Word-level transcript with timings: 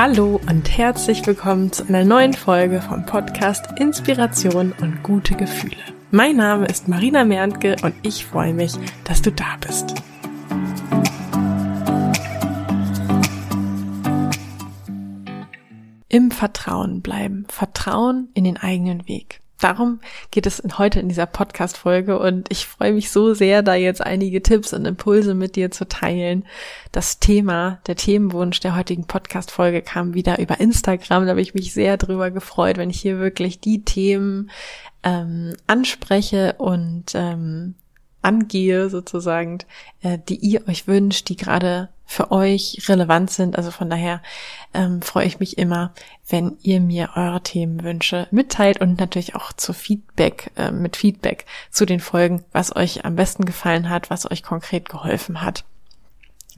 Hallo 0.00 0.40
und 0.48 0.78
herzlich 0.78 1.26
willkommen 1.26 1.72
zu 1.72 1.82
einer 1.88 2.04
neuen 2.04 2.32
Folge 2.32 2.80
vom 2.80 3.04
Podcast 3.04 3.66
Inspiration 3.80 4.72
und 4.80 5.02
gute 5.02 5.34
Gefühle. 5.34 5.74
Mein 6.12 6.36
Name 6.36 6.66
ist 6.66 6.86
Marina 6.86 7.24
Merntke 7.24 7.74
und 7.82 7.96
ich 8.02 8.24
freue 8.24 8.54
mich, 8.54 8.74
dass 9.02 9.22
du 9.22 9.32
da 9.32 9.56
bist. 9.60 9.94
Im 16.08 16.30
Vertrauen 16.30 17.02
bleiben, 17.02 17.46
Vertrauen 17.48 18.28
in 18.34 18.44
den 18.44 18.56
eigenen 18.56 19.08
Weg. 19.08 19.40
Darum 19.60 20.00
geht 20.30 20.46
es 20.46 20.62
heute 20.78 21.00
in 21.00 21.08
dieser 21.08 21.26
Podcast-Folge 21.26 22.18
und 22.18 22.50
ich 22.50 22.66
freue 22.66 22.92
mich 22.92 23.10
so 23.10 23.34
sehr, 23.34 23.62
da 23.62 23.74
jetzt 23.74 24.00
einige 24.00 24.40
Tipps 24.40 24.72
und 24.72 24.84
Impulse 24.84 25.34
mit 25.34 25.56
dir 25.56 25.72
zu 25.72 25.88
teilen. 25.88 26.44
Das 26.92 27.18
Thema, 27.18 27.80
der 27.88 27.96
Themenwunsch 27.96 28.60
der 28.60 28.76
heutigen 28.76 29.06
Podcast-Folge 29.06 29.82
kam 29.82 30.14
wieder 30.14 30.38
über 30.38 30.60
Instagram. 30.60 31.24
Da 31.24 31.30
habe 31.30 31.40
ich 31.40 31.54
mich 31.54 31.72
sehr 31.72 31.96
drüber 31.96 32.30
gefreut, 32.30 32.76
wenn 32.76 32.90
ich 32.90 33.00
hier 33.00 33.18
wirklich 33.18 33.58
die 33.58 33.84
Themen 33.84 34.50
ähm, 35.02 35.54
anspreche 35.66 36.54
und 36.58 37.06
ähm, 37.14 37.74
angehe 38.22 38.90
sozusagen, 38.90 39.58
äh, 40.02 40.18
die 40.28 40.36
ihr 40.36 40.68
euch 40.68 40.86
wünscht, 40.86 41.28
die 41.28 41.36
gerade 41.36 41.88
für 42.10 42.32
euch 42.32 42.82
relevant 42.88 43.30
sind. 43.30 43.56
Also 43.56 43.70
von 43.70 43.90
daher 43.90 44.22
ähm, 44.72 45.02
freue 45.02 45.26
ich 45.26 45.40
mich 45.40 45.58
immer, 45.58 45.92
wenn 46.26 46.56
ihr 46.62 46.80
mir 46.80 47.10
eure 47.16 47.42
Themenwünsche 47.42 48.26
mitteilt 48.30 48.80
und 48.80 48.98
natürlich 48.98 49.34
auch 49.34 49.52
zu 49.52 49.74
Feedback, 49.74 50.50
äh, 50.56 50.70
mit 50.70 50.96
Feedback 50.96 51.44
zu 51.70 51.84
den 51.84 52.00
Folgen, 52.00 52.42
was 52.50 52.74
euch 52.74 53.04
am 53.04 53.14
besten 53.14 53.44
gefallen 53.44 53.90
hat, 53.90 54.08
was 54.08 54.28
euch 54.28 54.42
konkret 54.42 54.88
geholfen 54.88 55.42
hat. 55.42 55.64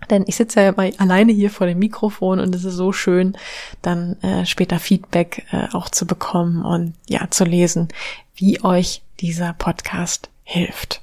Denn 0.08 0.24
ich 0.28 0.36
sitze 0.36 0.62
ja 0.62 0.72
alleine 0.98 1.32
hier 1.32 1.50
vor 1.50 1.66
dem 1.66 1.80
Mikrofon 1.80 2.38
und 2.38 2.54
es 2.54 2.64
ist 2.64 2.76
so 2.76 2.92
schön, 2.92 3.36
dann 3.82 4.22
äh, 4.22 4.46
später 4.46 4.78
Feedback 4.78 5.46
äh, 5.50 5.66
auch 5.72 5.88
zu 5.88 6.06
bekommen 6.06 6.64
und 6.64 6.94
ja 7.08 7.28
zu 7.28 7.44
lesen, 7.44 7.88
wie 8.36 8.62
euch 8.62 9.02
dieser 9.18 9.52
Podcast 9.54 10.30
hilft 10.44 11.02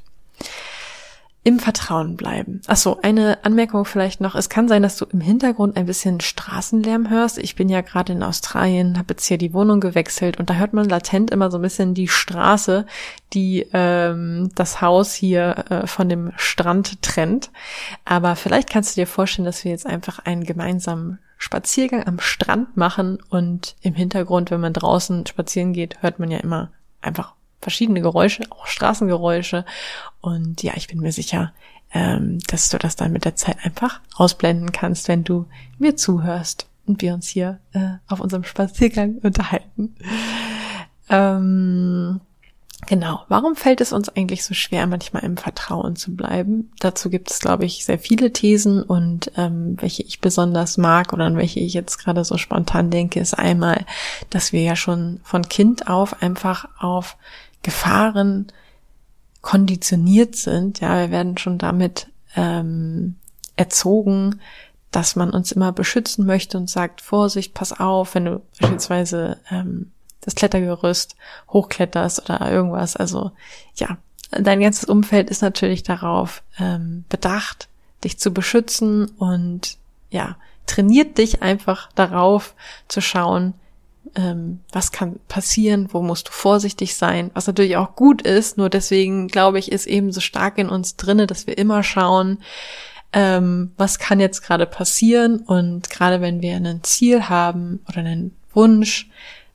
im 1.48 1.59
Vertrauen 1.59 2.17
bleiben. 2.17 2.59
Ach 2.67 2.76
so, 2.76 3.00
eine 3.03 3.45
Anmerkung 3.45 3.86
vielleicht 3.86 4.20
noch. 4.20 4.36
Es 4.36 4.50
kann 4.50 4.67
sein, 4.67 4.84
dass 4.84 4.98
du 4.98 5.06
im 5.06 5.22
Hintergrund 5.22 5.78
ein 5.78 5.86
bisschen 5.86 6.20
Straßenlärm 6.20 7.09
hörst. 7.09 7.38
Ich 7.38 7.56
bin 7.56 7.70
ja 7.70 7.80
gerade 7.80 8.12
in 8.12 8.22
Australien, 8.22 8.98
habe 8.98 9.14
jetzt 9.14 9.28
hier 9.28 9.38
die 9.38 9.54
Wohnung 9.54 9.80
gewechselt 9.80 10.39
und 10.39 10.50
da 10.50 10.56
hört 10.56 10.73
man 10.73 10.89
latent 10.89 11.31
immer 11.31 11.50
so 11.50 11.58
ein 11.58 11.62
bisschen 11.62 11.94
die 11.94 12.09
Straße, 12.09 12.86
die 13.31 13.66
ähm, 13.72 14.50
das 14.56 14.81
Haus 14.81 15.14
hier 15.14 15.64
äh, 15.70 15.88
von 15.88 16.09
dem 16.09 16.34
Strand 16.36 17.02
trennt. 17.02 17.50
Aber 18.04 18.36
vielleicht 18.36 18.70
kannst 18.70 18.98
du 18.98 19.00
dir 19.00 19.08
vorstellen, 19.08 19.45
dass 19.45 19.64
wir 19.64 19.72
jetzt 19.72 19.88
einfach 19.88 20.20
einen 20.20 20.44
gemeinsamen 20.44 21.17
Spaziergang 21.38 22.06
am 22.06 22.20
Strand 22.20 22.76
machen 22.76 23.20
und 23.30 23.78
im 23.82 23.94
Hintergrund, 23.94 24.52
wenn 24.52 24.59
man 24.59 24.73
draußen 24.73 25.26
spazieren 25.26 25.72
geht, 25.72 26.02
hört 26.02 26.20
man 26.20 26.30
ja 26.30 26.39
immer 26.39 26.72
einfach 27.00 27.37
verschiedene 27.68 28.00
Geräusche, 28.00 28.44
auch 28.50 28.66
Straßengeräusche. 28.66 29.66
Und 30.22 30.64
ja, 30.64 30.72
ich 30.78 30.88
bin 30.88 31.02
mir 31.02 31.12
sicher, 31.12 31.52
ähm, 31.94 32.40
dass 32.48 32.70
du 32.70 32.78
das 32.78 32.96
dann 32.96 33.12
mit 33.12 33.26
der 33.26 33.36
Zeit 33.36 33.58
einfach 33.62 34.00
ausblenden 34.16 34.72
kannst, 34.72 35.10
wenn 35.10 35.26
du 35.26 35.48
mir 35.78 35.98
zuhörst 35.98 36.70
und 36.86 37.02
wir 37.02 37.14
uns 37.14 37.28
hier 37.28 37.60
äh, 37.73 37.95
auf 38.08 38.22
unserem 38.22 38.45
Spaziergang 38.45 39.18
unterhalten. 39.22 39.98
Ähm, 41.10 42.22
Genau. 42.86 43.26
Warum 43.28 43.56
fällt 43.56 43.82
es 43.82 43.92
uns 43.92 44.08
eigentlich 44.08 44.45
so 44.45 44.54
schwer, 44.54 44.86
manchmal 44.86 45.23
im 45.23 45.36
Vertrauen 45.36 45.95
zu 45.95 46.16
bleiben? 46.16 46.72
Dazu 46.80 47.10
gibt 47.10 47.32
es, 47.32 47.40
glaube 47.40 47.66
ich, 47.66 47.84
sehr 47.84 47.98
viele 47.98 48.32
Thesen 48.32 48.84
und 48.84 49.32
ähm, 49.36 49.76
welche 49.82 50.04
ich 50.04 50.22
besonders 50.22 50.78
mag 50.78 51.12
oder 51.12 51.26
an 51.26 51.36
welche 51.36 51.60
ich 51.60 51.73
jetzt 51.73 51.98
gerade 51.98 52.23
so 52.23 52.38
spontan 52.38 52.92
denke, 52.92 53.20
ist 53.20 53.34
einmal, 53.34 53.86
dass 54.30 54.54
wir 54.54 54.61
ja 54.61 54.76
schon 54.76 55.20
von 55.23 55.49
Kind 55.49 55.89
auf 55.89 56.22
einfach 56.22 56.70
auf 56.80 57.17
Gefahren 57.64 58.48
konditioniert 59.42 60.36
sind. 60.36 60.80
Ja, 60.80 61.00
wir 61.00 61.12
werden 61.12 61.38
schon 61.38 61.58
damit 61.58 62.08
ähm, 62.36 63.16
erzogen, 63.56 64.42
dass 64.92 65.16
man 65.16 65.32
uns 65.32 65.52
immer 65.52 65.72
beschützen 65.72 66.26
möchte 66.26 66.58
und 66.58 66.70
sagt, 66.70 67.02
Vorsicht, 67.02 67.54
pass 67.54 67.78
auf, 67.78 68.16
wenn 68.16 68.26
du 68.26 68.42
beispielsweise 68.60 69.38
ähm, 69.52 69.92
das 70.22 70.36
Klettergerüst 70.36 71.16
hochkletterst 71.50 72.22
oder 72.22 72.52
irgendwas. 72.52 72.96
Also 72.96 73.32
ja, 73.76 73.98
dein 74.32 74.60
ganzes 74.60 74.86
Umfeld 74.86 75.30
ist 75.30 75.42
natürlich 75.42 75.84
darauf 75.84 76.44
ähm, 76.60 77.06
bedacht, 77.10 77.67
dich 78.04 78.20
zu 78.20 78.32
beschützen 78.32 79.06
und 79.17 79.78
ja, 80.10 80.38
trainiert 80.66 81.17
dich 81.17 81.42
einfach 81.42 81.90
darauf 81.94 82.54
zu 82.88 83.02
schauen, 83.02 83.54
ähm, 84.16 84.60
was 84.72 84.92
kann 84.92 85.20
passieren, 85.28 85.90
wo 85.92 86.02
musst 86.02 86.28
du 86.30 86.32
vorsichtig 86.32 86.95
sein, 86.95 87.32
was 87.34 87.48
natürlich 87.48 87.78
auch 87.78 87.95
gut 87.95 88.22
ist, 88.22 88.58
nur 88.58 88.70
deswegen 88.70 89.28
glaube 89.28 89.60
ich, 89.60 89.72
ist 89.72 89.88
eben 89.88 90.12
so 90.12 90.22
stark 90.22 90.58
in 90.58 90.70
uns 90.70 90.95
drinne, 90.95 91.28
dass 91.28 91.48
wir 91.48 91.58
immer 91.58 91.84
schauen, 91.84 92.40
ähm, 93.14 93.72
was 93.78 94.00
kann 94.00 94.20
jetzt 94.20 94.42
gerade 94.42 94.66
passieren? 94.66 95.40
Und 95.40 95.90
gerade 95.90 96.22
wenn 96.22 96.42
wir 96.42 96.56
ein 96.56 96.84
Ziel 96.84 97.30
haben 97.30 97.80
oder 97.88 98.00
einen 98.00 98.36
Wunsch, 98.54 99.10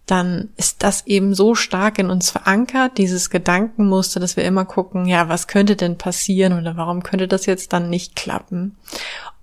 dann 0.06 0.48
ist 0.56 0.82
das 0.82 1.06
eben 1.06 1.34
so 1.34 1.54
stark 1.54 1.98
in 1.98 2.10
uns 2.10 2.30
verankert, 2.30 2.98
dieses 2.98 3.30
Gedankenmuster, 3.30 4.18
dass 4.20 4.36
wir 4.36 4.44
immer 4.44 4.64
gucken, 4.64 5.06
ja, 5.06 5.28
was 5.28 5.46
könnte 5.46 5.76
denn 5.76 5.96
passieren 5.96 6.58
oder 6.58 6.76
warum 6.76 7.02
könnte 7.02 7.28
das 7.28 7.46
jetzt 7.46 7.72
dann 7.72 7.88
nicht 7.88 8.16
klappen? 8.16 8.76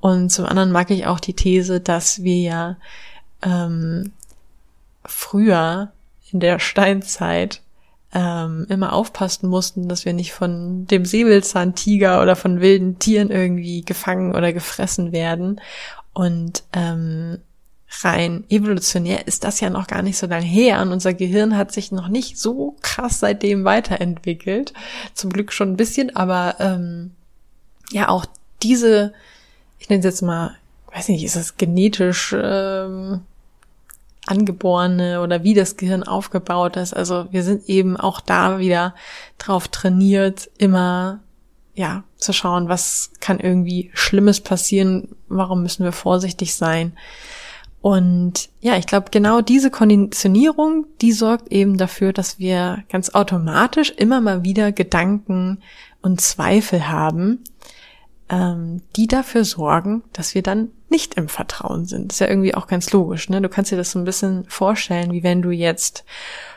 Und 0.01 0.31
zum 0.31 0.45
anderen 0.45 0.71
mag 0.71 0.91
ich 0.91 1.07
auch 1.07 1.19
die 1.19 1.33
These, 1.33 1.79
dass 1.79 2.23
wir 2.23 2.37
ja 2.37 2.77
ähm, 3.41 4.11
früher 5.09 5.91
in 6.31 6.39
der 6.39 6.59
Steinzeit 6.59 7.61
ähm, 8.13 8.65
immer 8.69 8.93
aufpassen 8.93 9.49
mussten, 9.49 9.87
dass 9.87 10.05
wir 10.05 10.13
nicht 10.13 10.33
von 10.33 10.85
dem 10.87 11.05
Säbelzahntiger 11.05 12.21
oder 12.21 12.35
von 12.35 12.59
wilden 12.59 12.97
Tieren 12.99 13.29
irgendwie 13.29 13.81
gefangen 13.83 14.35
oder 14.35 14.51
gefressen 14.51 15.11
werden. 15.11 15.61
Und 16.13 16.63
ähm, 16.73 17.39
rein 18.01 18.43
evolutionär 18.49 19.27
ist 19.27 19.43
das 19.43 19.59
ja 19.59 19.69
noch 19.69 19.87
gar 19.87 20.01
nicht 20.01 20.17
so 20.17 20.27
lange 20.27 20.45
her 20.45 20.81
und 20.81 20.91
unser 20.91 21.13
Gehirn 21.13 21.57
hat 21.57 21.71
sich 21.71 21.91
noch 21.91 22.07
nicht 22.07 22.37
so 22.37 22.75
krass 22.81 23.19
seitdem 23.19 23.63
weiterentwickelt. 23.63 24.73
Zum 25.13 25.31
Glück 25.31 25.51
schon 25.51 25.73
ein 25.73 25.77
bisschen, 25.77 26.15
aber 26.15 26.55
ähm, 26.59 27.11
ja 27.91 28.09
auch 28.09 28.25
diese, 28.61 29.13
ich 29.79 29.89
nenne 29.89 29.99
es 29.99 30.05
jetzt 30.05 30.21
mal, 30.21 30.55
weiß 30.93 31.09
nicht, 31.09 31.23
ist 31.23 31.35
das 31.35 31.57
genetisch 31.57 32.35
ähm, 32.37 33.21
angeborene 34.29 35.21
oder 35.21 35.43
wie 35.43 35.53
das 35.53 35.75
Gehirn 35.75 36.03
aufgebaut 36.03 36.77
ist. 36.77 36.93
Also 36.93 37.27
wir 37.31 37.43
sind 37.43 37.67
eben 37.67 37.97
auch 37.97 38.21
da 38.21 38.59
wieder 38.59 38.93
drauf 39.37 39.67
trainiert, 39.67 40.49
immer 40.57 41.19
ja 41.73 42.03
zu 42.17 42.33
schauen, 42.33 42.69
was 42.69 43.11
kann 43.19 43.39
irgendwie 43.39 43.89
Schlimmes 43.93 44.41
passieren, 44.41 45.15
warum 45.29 45.63
müssen 45.63 45.83
wir 45.83 45.91
vorsichtig 45.91 46.55
sein. 46.55 46.93
Und 47.81 48.49
ja, 48.59 48.75
ich 48.75 48.85
glaube, 48.85 49.07
genau 49.09 49.41
diese 49.41 49.71
Konditionierung, 49.71 50.85
die 51.01 51.13
sorgt 51.13 51.51
eben 51.51 51.77
dafür, 51.77 52.11
dass 52.11 52.37
wir 52.37 52.83
ganz 52.89 53.11
automatisch 53.11 53.91
immer 53.91 54.19
mal 54.19 54.43
wieder 54.43 54.73
Gedanken 54.73 55.59
und 56.01 56.19
Zweifel 56.19 56.89
haben, 56.89 57.43
ähm, 58.29 58.81
die 58.97 59.07
dafür 59.07 59.45
sorgen, 59.45 60.03
dass 60.11 60.35
wir 60.35 60.43
dann 60.43 60.69
nicht 60.89 61.15
im 61.15 61.27
Vertrauen 61.27 61.85
sind. 61.85 62.11
Das 62.11 62.15
ist 62.15 62.19
ja 62.19 62.27
irgendwie 62.27 62.55
auch 62.55 62.67
ganz 62.67 62.91
logisch. 62.91 63.29
Ne? 63.29 63.41
Du 63.41 63.49
kannst 63.49 63.71
dir 63.71 63.77
das 63.77 63.91
so 63.91 63.99
ein 63.99 64.05
bisschen 64.05 64.45
vorstellen, 64.47 65.11
wie 65.11 65.23
wenn 65.23 65.41
du 65.41 65.51
jetzt 65.51 66.03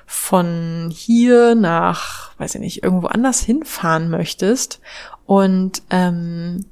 von 0.07 0.91
hier 0.95 1.55
nach, 1.55 2.39
weiß 2.39 2.57
ich 2.57 2.61
nicht, 2.61 2.83
irgendwo 2.83 3.07
anders 3.07 3.41
hinfahren 3.41 4.11
möchtest 4.11 4.81
und 5.27 5.83
ähm, 5.91 6.67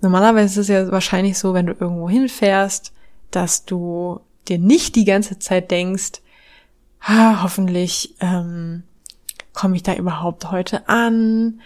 normalerweise 0.00 0.60
ist 0.60 0.68
es 0.68 0.68
ja 0.68 0.90
wahrscheinlich 0.90 1.38
so, 1.38 1.54
wenn 1.54 1.66
du 1.66 1.72
irgendwo 1.72 2.08
hinfährst, 2.08 2.92
dass 3.30 3.64
du 3.64 4.20
dir 4.48 4.58
nicht 4.58 4.96
die 4.96 5.04
ganze 5.04 5.38
Zeit 5.38 5.70
denkst, 5.70 6.20
ah, 7.00 7.42
hoffentlich 7.42 8.14
ähm, 8.20 8.82
komme 9.52 9.76
ich 9.76 9.82
da 9.82 9.94
überhaupt 9.94 10.50
heute 10.50 10.88
an, 10.88 11.60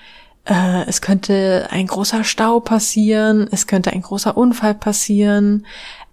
äh, 0.45 0.85
es 0.87 1.01
könnte 1.01 1.69
ein 1.71 1.87
großer 1.87 2.25
Stau 2.25 2.61
passieren, 2.61 3.49
es 3.51 3.67
könnte 3.67 3.93
ein 3.93 4.03
großer 4.03 4.37
Unfall 4.37 4.75
passieren, 4.75 5.67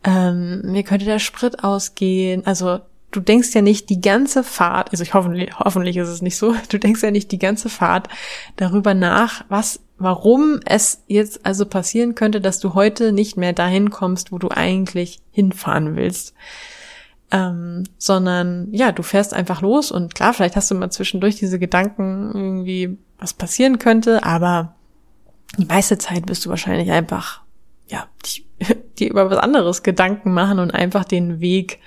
ähm, 0.03 0.61
mir 0.63 0.83
könnte 0.83 1.05
der 1.05 1.19
Sprit 1.19 1.63
ausgehen. 1.63 2.45
Also 2.45 2.79
du 3.11 3.19
denkst 3.19 3.53
ja 3.53 3.61
nicht 3.61 3.89
die 3.89 4.01
ganze 4.01 4.43
Fahrt, 4.43 4.91
also 4.91 5.03
ich 5.03 5.13
hoffentlich, 5.13 5.57
hoffentlich 5.57 5.97
ist 5.97 6.09
es 6.09 6.21
nicht 6.21 6.37
so, 6.37 6.55
du 6.69 6.77
denkst 6.77 7.03
ja 7.03 7.11
nicht 7.11 7.31
die 7.31 7.39
ganze 7.39 7.69
Fahrt 7.69 8.09
darüber 8.57 8.93
nach, 8.93 9.45
was, 9.49 9.79
warum 9.97 10.59
es 10.65 11.03
jetzt 11.07 11.45
also 11.45 11.65
passieren 11.65 12.15
könnte, 12.15 12.41
dass 12.41 12.59
du 12.59 12.73
heute 12.73 13.11
nicht 13.11 13.37
mehr 13.37 13.53
dahin 13.53 13.89
kommst, 13.89 14.31
wo 14.31 14.37
du 14.37 14.49
eigentlich 14.49 15.19
hinfahren 15.31 15.95
willst. 15.95 16.33
Ähm, 17.29 17.83
sondern 17.97 18.69
ja, 18.71 18.93
du 18.93 19.03
fährst 19.03 19.33
einfach 19.33 19.61
los 19.61 19.91
und 19.91 20.15
klar, 20.15 20.33
vielleicht 20.33 20.55
hast 20.55 20.71
du 20.71 20.75
mal 20.75 20.89
zwischendurch 20.89 21.35
diese 21.35 21.59
Gedanken 21.59 22.31
irgendwie 22.33 22.97
was 23.19 23.33
passieren 23.33 23.79
könnte, 23.79 24.23
aber 24.23 24.75
die 25.57 25.65
meiste 25.65 25.97
Zeit 25.97 26.25
bist 26.25 26.45
du 26.45 26.49
wahrscheinlich 26.49 26.89
einfach 26.91 27.41
ja, 27.87 28.07
dir 28.97 29.09
über 29.09 29.29
was 29.29 29.37
anderes 29.37 29.83
Gedanken 29.83 30.33
machen 30.33 30.59
und 30.59 30.71
einfach 30.71 31.03
den 31.05 31.39
Weg 31.39 31.79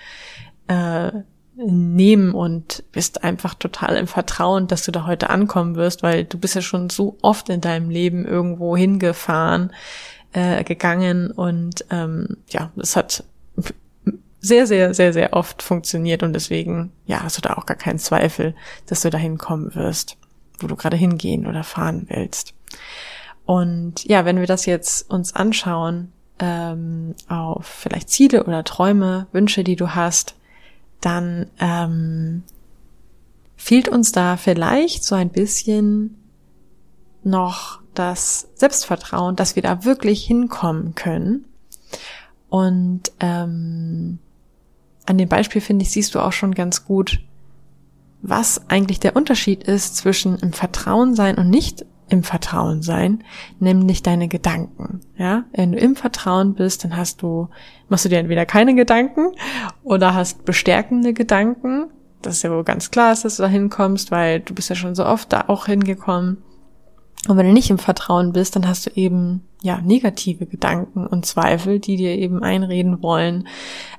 äh, 0.69 1.11
nehmen 1.57 2.33
und 2.33 2.85
bist 2.93 3.23
einfach 3.23 3.55
total 3.55 3.97
im 3.97 4.07
Vertrauen, 4.07 4.67
dass 4.67 4.85
du 4.85 4.93
da 4.93 5.07
heute 5.07 5.31
ankommen 5.31 5.77
wirst, 5.77 6.03
weil 6.03 6.25
du 6.25 6.39
bist 6.39 6.55
ja 6.55 6.63
schon 6.63 6.89
so 6.91 7.19
oft 7.23 7.49
in 7.51 7.61
deinem 7.61 7.91
Leben 7.91 8.25
irgendwo 8.25 8.77
hingefahren, 8.77 9.73
äh, 10.33 10.65
gegangen 10.65 11.31
und 11.31 11.85
ähm, 11.91 12.39
ja, 12.49 12.71
es 12.77 12.97
hat 12.97 13.25
sehr, 14.41 14.67
sehr, 14.67 14.95
sehr, 14.95 15.13
sehr 15.13 15.35
oft 15.35 15.63
funktioniert 15.63 16.23
und 16.23 16.33
deswegen, 16.33 16.93
ja, 17.07 17.23
hast 17.23 17.37
du 17.37 17.43
da 17.43 17.55
auch 17.55 17.67
gar 17.67 17.77
keinen 17.77 17.99
Zweifel, 17.99 18.55
dass 18.87 19.03
du 19.03 19.11
dahin 19.11 19.39
kommen 19.39 19.75
wirst, 19.75 20.17
wo 20.59 20.67
du 20.67 20.77
gerade 20.77 20.97
hingehen 20.97 21.47
oder 21.47 21.63
fahren 21.63 22.07
willst. 22.09 22.55
Und 23.45 24.05
ja, 24.05 24.25
wenn 24.25 24.39
wir 24.39 24.47
das 24.47 24.67
jetzt 24.67 25.11
uns 25.11 25.35
anschauen, 25.35 26.13
ähm, 26.39 27.15
auf 27.29 27.67
vielleicht 27.67 28.09
Ziele 28.09 28.45
oder 28.45 28.65
Träume, 28.65 29.27
Wünsche, 29.33 29.63
die 29.63 29.77
du 29.77 29.95
hast, 29.95 30.37
dann 31.01 31.47
ähm, 31.59 32.43
fehlt 33.57 33.89
uns 33.89 34.13
da 34.13 34.37
vielleicht 34.37 35.05
so 35.05 35.15
ein 35.15 35.31
bisschen 35.31 36.17
noch 37.23 37.81
das 37.95 38.49
Selbstvertrauen, 38.55 39.37
dass 39.37 39.57
wir 39.57 39.63
da 39.63 39.85
wirklich 39.85 40.25
hinkommen 40.25 40.95
können. 40.95 41.45
Und 42.49 43.13
ähm, 43.21 44.19
an 45.11 45.19
dem 45.19 45.29
Beispiel 45.29 45.61
finde 45.61 45.83
ich, 45.83 45.91
siehst 45.91 46.15
du 46.15 46.21
auch 46.21 46.33
schon 46.33 46.55
ganz 46.55 46.85
gut, 46.85 47.21
was 48.23 48.69
eigentlich 48.71 49.01
der 49.01 49.17
Unterschied 49.17 49.65
ist 49.65 49.97
zwischen 49.97 50.39
im 50.39 50.53
Vertrauen 50.53 51.15
sein 51.15 51.37
und 51.37 51.51
nicht 51.51 51.85
im 52.09 52.23
Vertrauen 52.23 52.83
sein, 52.83 53.25
nämlich 53.59 54.03
deine 54.03 54.29
Gedanken. 54.29 55.01
Ja, 55.17 55.45
wenn 55.53 55.73
du 55.73 55.79
im 55.79 55.97
Vertrauen 55.97 56.55
bist, 56.55 56.85
dann 56.85 56.97
hast 56.97 57.23
du, 57.23 57.49
machst 57.89 58.05
du 58.05 58.09
dir 58.09 58.19
entweder 58.19 58.47
keine 58.47 58.75
Gedanken 58.75 59.33
oder 59.83 60.15
hast 60.15 60.45
bestärkende 60.45 61.12
Gedanken. 61.12 61.87
Das 62.23 62.37
ist 62.37 62.43
ja 62.43 62.51
wohl 62.51 62.65
ganz 62.65 62.91
klar, 62.91 63.17
dass 63.21 63.37
du 63.37 63.43
da 63.43 63.49
hinkommst, 63.49 64.11
weil 64.11 64.41
du 64.41 64.55
bist 64.55 64.69
ja 64.71 64.77
schon 64.77 64.95
so 64.95 65.07
oft 65.07 65.33
da 65.33 65.45
auch 65.49 65.67
hingekommen. 65.67 66.39
Und 67.29 67.37
wenn 67.37 67.47
du 67.47 67.53
nicht 67.53 67.71
im 67.71 67.79
Vertrauen 67.79 68.33
bist, 68.33 68.57
dann 68.57 68.67
hast 68.67 68.87
du 68.87 68.91
eben 68.95 69.43
ja 69.63 69.81
negative 69.83 70.47
Gedanken 70.47 71.07
und 71.07 71.27
Zweifel, 71.27 71.79
die 71.79 71.97
dir 71.97 72.17
eben 72.17 72.43
einreden 72.43 73.03
wollen. 73.03 73.47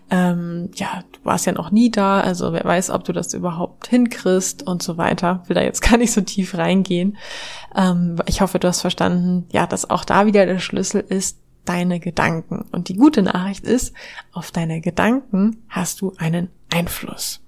Ähm, 0.09 0.71
ja, 0.75 1.03
du 1.11 1.19
warst 1.23 1.45
ja 1.45 1.51
noch 1.51 1.71
nie 1.71 1.91
da, 1.91 2.19
also 2.19 2.51
wer 2.51 2.65
weiß, 2.65 2.89
ob 2.89 3.03
du 3.03 3.13
das 3.13 3.33
überhaupt 3.33 3.87
hinkriegst 3.87 4.63
und 4.63 4.81
so 4.81 4.97
weiter. 4.97 5.43
Will 5.47 5.55
da 5.55 5.61
jetzt 5.61 5.81
gar 5.89 5.97
nicht 5.97 6.11
so 6.11 6.21
tief 6.21 6.57
reingehen. 6.57 7.17
Ähm, 7.75 8.15
ich 8.25 8.41
hoffe, 8.41 8.57
du 8.57 8.67
hast 8.67 8.81
verstanden, 8.81 9.45
ja, 9.51 9.67
dass 9.67 9.89
auch 9.89 10.03
da 10.03 10.25
wieder 10.25 10.45
der 10.47 10.59
Schlüssel 10.59 11.01
ist, 11.07 11.37
deine 11.65 11.99
Gedanken. 11.99 12.65
Und 12.71 12.89
die 12.89 12.95
gute 12.95 13.21
Nachricht 13.21 13.63
ist, 13.63 13.93
auf 14.33 14.49
deine 14.49 14.81
Gedanken 14.81 15.57
hast 15.69 16.01
du 16.01 16.13
einen 16.17 16.49
Einfluss. 16.73 17.41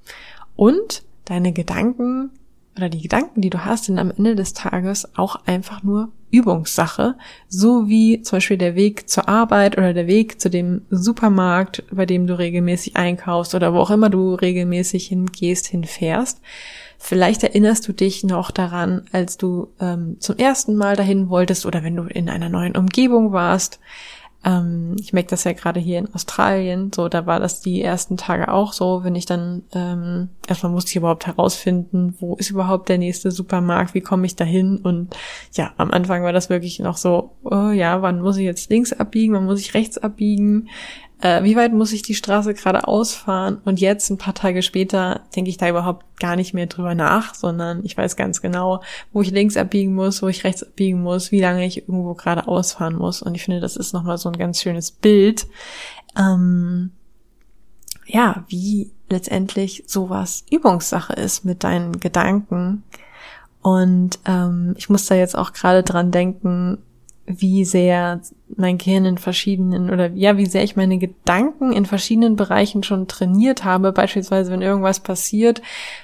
Und 0.56 1.04
deine 1.26 1.52
Gedanken 1.52 2.30
oder 2.76 2.90
die 2.90 3.02
Gedanken, 3.02 3.42
die 3.42 3.50
du 3.50 3.66
hast, 3.66 3.86
sind 3.86 4.00
am 4.00 4.12
Ende 4.12 4.36
des 4.36 4.54
Tages 4.54 5.08
auch 5.16 5.38
einfach 5.46 5.84
nur 5.84 6.10
Übungssache, 6.32 7.16
so 7.48 7.88
wie 7.88 8.22
zum 8.24 8.38
Beispiel 8.38 8.58
der 8.58 8.76
Weg 8.76 9.08
zur 9.08 9.30
Arbeit 9.30 9.78
oder 9.78 9.94
der 9.94 10.08
Weg 10.08 10.42
zu 10.42 10.50
dem 10.50 10.82
Supermarkt, 10.90 11.84
bei 11.92 12.08
dem 12.08 12.26
du 12.26 12.38
regelmäßig 12.38 12.96
einkaufst 12.96 13.54
oder 13.54 13.74
wo 13.74 13.78
auch 13.78 13.92
immer 13.92 14.10
du 14.10 14.34
regelmäßig 14.34 15.08
hingehst, 15.08 15.68
hinfährst. 15.68 16.42
Vielleicht 16.98 17.44
erinnerst 17.44 17.88
du 17.88 17.94
dich 17.94 18.24
noch 18.24 18.50
daran, 18.50 19.04
als 19.12 19.38
du 19.38 19.68
ähm, 19.80 20.16
zum 20.20 20.38
ersten 20.38 20.76
Mal 20.76 20.96
dahin 20.96 21.30
wolltest 21.30 21.66
oder 21.66 21.84
wenn 21.84 21.96
du 21.96 22.04
in 22.04 22.30
einer 22.30 22.50
neuen 22.50 22.76
Umgebung 22.76 23.32
warst, 23.32 23.80
ähm, 24.46 24.96
ich 25.00 25.14
merke 25.14 25.30
das 25.30 25.46
ja 25.46 25.54
gerade 25.54 25.80
hier 25.80 26.00
in 26.00 26.14
Australien, 26.14 26.92
so 26.94 27.08
da 27.08 27.26
war 27.26 27.40
das 27.40 27.62
die 27.62 27.82
ersten 27.82 28.18
Tage 28.18 28.50
auch 28.50 28.74
so, 28.74 29.04
wenn 29.04 29.16
ich 29.16 29.26
dann 29.26 29.64
ähm, 29.74 30.30
erstmal 30.48 30.72
musste 30.72 30.90
ich 30.90 30.98
überhaupt 30.98 31.28
herausfinden, 31.28 32.16
wo 32.20 32.36
ist 32.36 32.50
überhaupt 32.50 32.90
der 32.90 32.98
nächste 32.98 33.32
Supermarkt, 33.32 33.94
wie 33.94 34.02
komme 34.02 34.26
ich 34.26 34.36
dahin? 34.36 34.78
Und 34.78 35.16
ja, 35.54 35.74
am 35.78 35.92
Anfang 35.92 36.24
war 36.24 36.34
das 36.34 36.50
wirklich 36.50 36.80
noch 36.80 36.98
so, 36.98 37.32
oh 37.44 37.70
ja, 37.70 38.02
wann 38.02 38.22
muss 38.22 38.38
ich 38.38 38.44
jetzt 38.44 38.70
links 38.70 38.92
abbiegen, 38.92 39.34
wann 39.34 39.46
muss 39.46 39.62
ich 39.62 39.74
rechts 39.74 39.98
abbiegen, 39.98 40.68
äh, 41.24 41.42
wie 41.44 41.56
weit 41.56 41.72
muss 41.72 41.94
ich 41.94 42.02
die 42.02 42.16
Straße 42.16 42.54
gerade 42.54 42.86
ausfahren? 42.86 43.62
Und 43.64 43.80
jetzt, 43.80 44.10
ein 44.10 44.18
paar 44.18 44.34
Tage 44.34 44.62
später, 44.62 45.22
denke 45.34 45.50
ich 45.50 45.56
da 45.56 45.70
überhaupt 45.70 46.20
gar 46.20 46.36
nicht 46.36 46.54
mehr 46.54 46.66
drüber 46.66 46.96
nach, 46.96 47.34
sondern 47.34 47.86
ich 47.86 47.96
weiß 47.96 48.18
ganz 48.18 48.42
genau, 48.42 48.84
wo 49.14 49.22
ich 49.22 49.32
links 49.32 49.56
abbiegen 49.56 49.96
muss, 49.96 50.22
wo 50.22 50.28
ich 50.28 50.44
rechts 50.44 50.64
abbiegen 50.64 51.02
muss, 51.02 51.32
wie 51.32 51.40
lange 51.40 51.66
ich 51.66 51.88
irgendwo 51.88 52.14
gerade 52.14 52.46
ausfahren 52.50 52.96
muss. 52.96 53.22
Und 53.22 53.36
ich 53.36 53.44
finde, 53.44 53.62
das 53.62 53.78
ist 53.78 53.94
nochmal 53.94 54.18
so 54.18 54.28
ein 54.28 54.38
ganz 54.38 54.62
schönes 54.62 54.92
Bild. 54.92 55.48
Ähm, 56.18 56.92
ja, 58.06 58.44
wie 58.50 58.92
letztendlich 59.10 59.86
sowas 59.88 60.44
Übungssache 60.52 61.14
ist 61.14 61.46
mit 61.46 61.64
deinen 61.64 62.02
Gedanken. 62.02 62.84
Und 63.62 64.20
ähm, 64.26 64.76
ich 64.78 64.90
muss 64.90 65.06
da 65.06 65.16
jetzt 65.16 65.38
auch 65.38 65.54
gerade 65.54 65.84
dran 65.84 66.12
denken, 66.12 66.80
wie 67.26 67.64
sehr 67.64 68.22
mein 68.56 68.78
Gehirn 68.78 69.06
in 69.06 69.18
verschiedenen 69.18 69.90
oder 69.90 70.12
ja, 70.12 70.38
wie 70.38 70.46
sehr 70.46 70.64
ich 70.64 70.76
meine 70.76 70.98
Gedanken 70.98 71.72
in 71.72 71.86
verschiedenen 71.86 72.36
Bereichen 72.36 72.84
schon 72.84 73.08
trainiert 73.08 73.64
habe. 73.64 73.94
Beispielsweise, 73.94 74.52
wenn 74.52 74.62
irgendwas 74.62 75.00
passiert, 75.00 75.62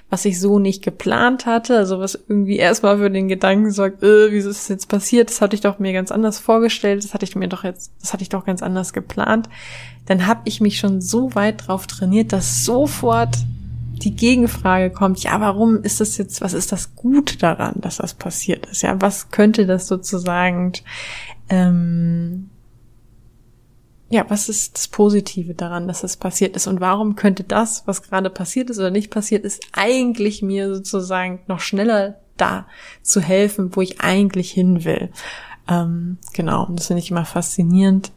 was 0.09 0.23
ich 0.25 0.39
so 0.39 0.59
nicht 0.59 0.81
geplant 0.81 1.45
hatte, 1.45 1.77
also 1.77 1.99
was 1.99 2.15
irgendwie 2.27 2.55
erstmal 2.55 2.97
für 2.97 3.11
den 3.11 3.27
Gedanken 3.27 3.71
sorgt, 3.71 4.01
äh, 4.01 4.31
wieso 4.31 4.49
ist 4.49 4.59
das 4.59 4.69
jetzt 4.69 4.87
passiert? 4.87 5.29
Das 5.29 5.41
hatte 5.41 5.55
ich 5.55 5.61
doch 5.61 5.77
mir 5.77 5.91
ganz 5.91 6.11
anders 6.11 6.39
vorgestellt, 6.39 7.03
das 7.03 7.13
hatte 7.13 7.25
ich 7.25 7.35
mir 7.35 7.49
doch 7.49 7.65
jetzt, 7.65 7.91
das 8.01 8.13
hatte 8.13 8.23
ich 8.23 8.29
doch 8.29 8.45
ganz 8.45 8.63
anders 8.63 8.93
geplant. 8.93 9.49
Dann 10.05 10.25
habe 10.25 10.41
ich 10.45 10.61
mich 10.61 10.79
schon 10.79 11.01
so 11.01 11.35
weit 11.35 11.67
drauf 11.67 11.85
trainiert, 11.85 12.31
dass 12.31 12.63
sofort 12.63 13.35
die 14.03 14.15
Gegenfrage 14.15 14.91
kommt, 14.91 15.19
ja, 15.23 15.39
warum 15.39 15.83
ist 15.83 15.99
das 15.99 16.17
jetzt, 16.17 16.41
was 16.41 16.53
ist 16.53 16.71
das 16.71 16.95
gut 16.95 17.43
daran, 17.43 17.75
dass 17.77 17.97
das 17.97 18.13
passiert 18.13 18.65
ist? 18.67 18.81
Ja, 18.81 18.99
was 19.01 19.31
könnte 19.31 19.65
das 19.65 19.87
sozusagen, 19.87 20.73
ähm, 21.49 22.49
ja, 24.09 24.25
was 24.29 24.49
ist 24.49 24.75
das 24.75 24.87
Positive 24.87 25.53
daran, 25.53 25.87
dass 25.87 26.01
das 26.01 26.17
passiert 26.17 26.55
ist? 26.55 26.67
Und 26.67 26.79
warum 26.81 27.15
könnte 27.15 27.43
das, 27.43 27.83
was 27.85 28.01
gerade 28.01 28.29
passiert 28.29 28.69
ist 28.69 28.79
oder 28.79 28.91
nicht 28.91 29.11
passiert 29.11 29.45
ist, 29.45 29.61
eigentlich 29.73 30.41
mir 30.41 30.73
sozusagen 30.73 31.41
noch 31.47 31.59
schneller 31.59 32.19
da 32.37 32.67
zu 33.03 33.21
helfen, 33.21 33.75
wo 33.75 33.81
ich 33.81 34.01
eigentlich 34.01 34.51
hin 34.51 34.83
will? 34.85 35.09
Ähm, 35.67 36.17
genau, 36.33 36.65
und 36.65 36.79
das 36.79 36.87
finde 36.87 37.03
ich 37.03 37.11
immer 37.11 37.25
faszinierend, 37.25 38.11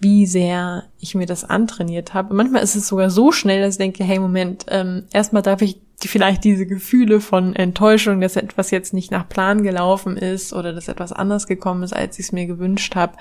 wie 0.00 0.26
sehr 0.26 0.84
ich 1.00 1.14
mir 1.14 1.26
das 1.26 1.44
antrainiert 1.44 2.14
habe. 2.14 2.34
Manchmal 2.34 2.62
ist 2.62 2.74
es 2.74 2.88
sogar 2.88 3.10
so 3.10 3.32
schnell, 3.32 3.62
dass 3.62 3.74
ich 3.74 3.78
denke, 3.78 4.04
hey, 4.04 4.18
Moment, 4.18 4.66
ähm, 4.68 5.04
erstmal 5.12 5.42
darf 5.42 5.62
ich 5.62 5.80
vielleicht 6.02 6.44
diese 6.44 6.66
Gefühle 6.66 7.20
von 7.20 7.56
Enttäuschung, 7.56 8.20
dass 8.20 8.36
etwas 8.36 8.70
jetzt 8.70 8.92
nicht 8.92 9.10
nach 9.10 9.28
Plan 9.28 9.62
gelaufen 9.62 10.16
ist 10.16 10.52
oder 10.52 10.72
dass 10.72 10.88
etwas 10.88 11.12
anders 11.12 11.46
gekommen 11.46 11.82
ist, 11.82 11.94
als 11.94 12.18
ich 12.18 12.26
es 12.26 12.32
mir 12.32 12.46
gewünscht 12.46 12.94
habe, 12.96 13.14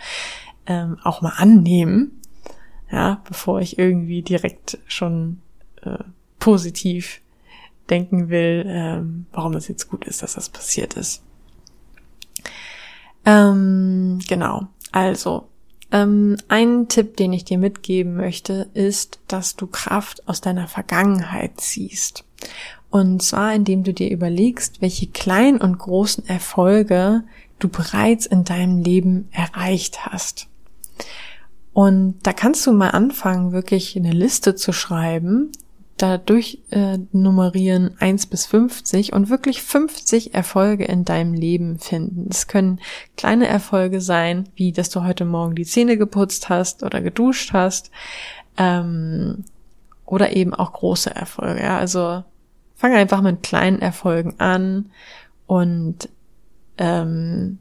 ähm, 0.66 0.98
auch 1.04 1.22
mal 1.22 1.34
annehmen. 1.38 2.20
Ja, 2.92 3.22
bevor 3.28 3.62
ich 3.62 3.80
irgendwie 3.80 4.22
direkt 4.22 4.78
schon 4.88 5.40
äh, 5.82 5.98
positiv 6.40 7.22
denken 7.90 8.30
will, 8.30 8.66
ähm, 8.68 9.26
warum 9.32 9.54
das 9.54 9.68
jetzt 9.68 9.90
gut 9.90 10.06
ist, 10.06 10.22
dass 10.22 10.36
das 10.36 10.50
passiert 10.50 10.94
ist. 10.96 11.24
Ähm, 13.26 14.20
genau. 14.28 14.68
Also, 14.92 15.50
ähm, 15.94 16.36
ein 16.50 16.90
Tipp, 16.90 17.16
den 17.16 17.32
ich 17.32 17.46
dir 17.46 17.58
mitgeben 17.58 18.16
möchte, 18.16 18.68
ist, 18.74 19.20
dass 19.28 19.56
du 19.56 19.68
Kraft 19.68 20.28
aus 20.28 20.42
deiner 20.42 20.68
Vergangenheit 20.68 21.62
ziehst. 21.62 22.26
Und 22.90 23.22
zwar, 23.24 23.54
indem 23.54 23.84
du 23.84 23.94
dir 23.94 24.10
überlegst, 24.12 24.82
welche 24.82 25.08
kleinen 25.08 25.62
und 25.62 25.78
großen 25.78 26.28
Erfolge 26.28 27.24
du 27.60 27.70
bereits 27.70 28.26
in 28.26 28.44
deinem 28.44 28.82
Leben 28.84 29.30
erreicht 29.32 30.06
hast. 30.06 30.48
Und 31.72 32.20
da 32.24 32.34
kannst 32.34 32.68
du 32.68 32.74
mal 32.74 32.90
anfangen, 32.90 33.52
wirklich 33.52 33.96
eine 33.96 34.12
Liste 34.12 34.56
zu 34.56 34.74
schreiben 34.74 35.52
dadurch 35.98 36.60
äh, 36.72 36.98
nummerieren 37.12 37.96
1 38.00 38.26
bis 38.28 38.46
50 38.46 39.14
und 39.14 39.30
wirklich 39.30 39.62
50 39.62 40.34
Erfolge 40.34 40.86
in 40.86 41.06
deinem 41.06 41.34
Leben 41.34 41.80
finden. 41.80 42.28
Es 42.30 42.48
können 42.48 42.80
kleine 43.16 43.48
Erfolge 43.48 44.02
sein, 44.02 44.50
wie 44.56 44.72
dass 44.72 44.90
du 44.90 45.04
heute 45.04 45.26
Morgen 45.26 45.56
die 45.56 45.66
Zähne 45.66 45.98
geputzt 45.98 46.50
hast 46.50 46.84
oder 46.84 47.02
geduscht 47.02 47.54
hast, 47.54 47.92
ähm, 48.58 49.46
oder 50.06 50.36
eben 50.36 50.54
auch 50.54 50.74
große 50.74 51.16
Erfolge. 51.16 51.62
Ja? 51.62 51.78
Also 51.78 52.24
fang 52.76 52.94
einfach 52.94 53.22
mit 53.22 53.44
kleinen 53.44 53.82
Erfolgen 53.82 54.40
an 54.40 54.92
und 55.48 56.10
ähm, 56.78 57.60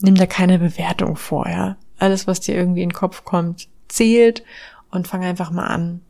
nimm 0.00 0.14
da 0.14 0.26
keine 0.26 0.58
Bewertung 0.58 1.16
vor. 1.16 1.48
Ja? 1.48 1.76
Alles, 1.98 2.26
was 2.26 2.40
dir 2.40 2.54
irgendwie 2.54 2.82
in 2.82 2.90
den 2.90 2.94
Kopf 2.94 3.24
kommt, 3.24 3.68
zählt 3.88 4.44
und 4.90 5.08
fang 5.08 5.24
einfach 5.24 5.50
mal 5.50 5.66
an, 5.66 6.00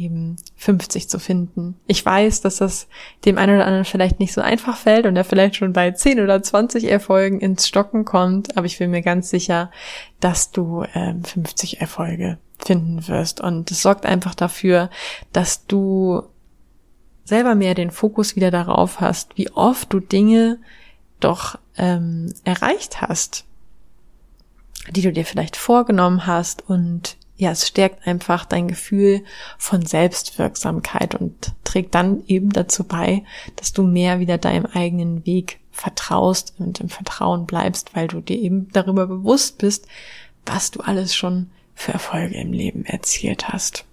eben 0.00 0.36
50 0.56 1.08
zu 1.08 1.18
finden. 1.18 1.76
Ich 1.86 2.04
weiß, 2.04 2.40
dass 2.40 2.56
das 2.56 2.88
dem 3.24 3.38
einen 3.38 3.56
oder 3.56 3.66
anderen 3.66 3.84
vielleicht 3.84 4.18
nicht 4.18 4.32
so 4.32 4.40
einfach 4.40 4.76
fällt 4.76 5.06
und 5.06 5.16
er 5.16 5.24
vielleicht 5.24 5.56
schon 5.56 5.72
bei 5.72 5.90
10 5.90 6.20
oder 6.20 6.42
20 6.42 6.90
Erfolgen 6.90 7.40
ins 7.40 7.68
Stocken 7.68 8.04
kommt, 8.04 8.56
aber 8.56 8.66
ich 8.66 8.78
bin 8.78 8.90
mir 8.90 9.02
ganz 9.02 9.30
sicher, 9.30 9.70
dass 10.20 10.50
du 10.50 10.82
äh, 10.94 11.14
50 11.22 11.80
Erfolge 11.80 12.38
finden 12.58 13.06
wirst. 13.08 13.40
Und 13.40 13.70
es 13.70 13.82
sorgt 13.82 14.06
einfach 14.06 14.34
dafür, 14.34 14.90
dass 15.32 15.66
du 15.66 16.22
selber 17.24 17.54
mehr 17.54 17.74
den 17.74 17.90
Fokus 17.90 18.36
wieder 18.36 18.50
darauf 18.50 19.00
hast, 19.00 19.36
wie 19.36 19.50
oft 19.50 19.92
du 19.92 20.00
Dinge 20.00 20.58
doch 21.20 21.58
ähm, 21.76 22.32
erreicht 22.44 23.00
hast, 23.00 23.44
die 24.90 25.02
du 25.02 25.12
dir 25.12 25.24
vielleicht 25.24 25.56
vorgenommen 25.56 26.26
hast 26.26 26.68
und 26.68 27.16
ja, 27.40 27.52
es 27.52 27.66
stärkt 27.66 28.06
einfach 28.06 28.44
dein 28.44 28.68
Gefühl 28.68 29.24
von 29.56 29.84
Selbstwirksamkeit 29.84 31.14
und 31.14 31.52
trägt 31.64 31.94
dann 31.94 32.22
eben 32.26 32.50
dazu 32.50 32.84
bei, 32.84 33.24
dass 33.56 33.72
du 33.72 33.82
mehr 33.82 34.20
wieder 34.20 34.36
deinem 34.36 34.66
eigenen 34.66 35.24
Weg 35.24 35.58
vertraust 35.72 36.54
und 36.58 36.80
im 36.80 36.90
Vertrauen 36.90 37.46
bleibst, 37.46 37.96
weil 37.96 38.08
du 38.08 38.20
dir 38.20 38.38
eben 38.38 38.68
darüber 38.72 39.06
bewusst 39.06 39.56
bist, 39.56 39.86
was 40.44 40.70
du 40.70 40.80
alles 40.80 41.14
schon 41.14 41.50
für 41.74 41.92
Erfolge 41.92 42.34
im 42.34 42.52
Leben 42.52 42.84
erzielt 42.84 43.48
hast. 43.48 43.86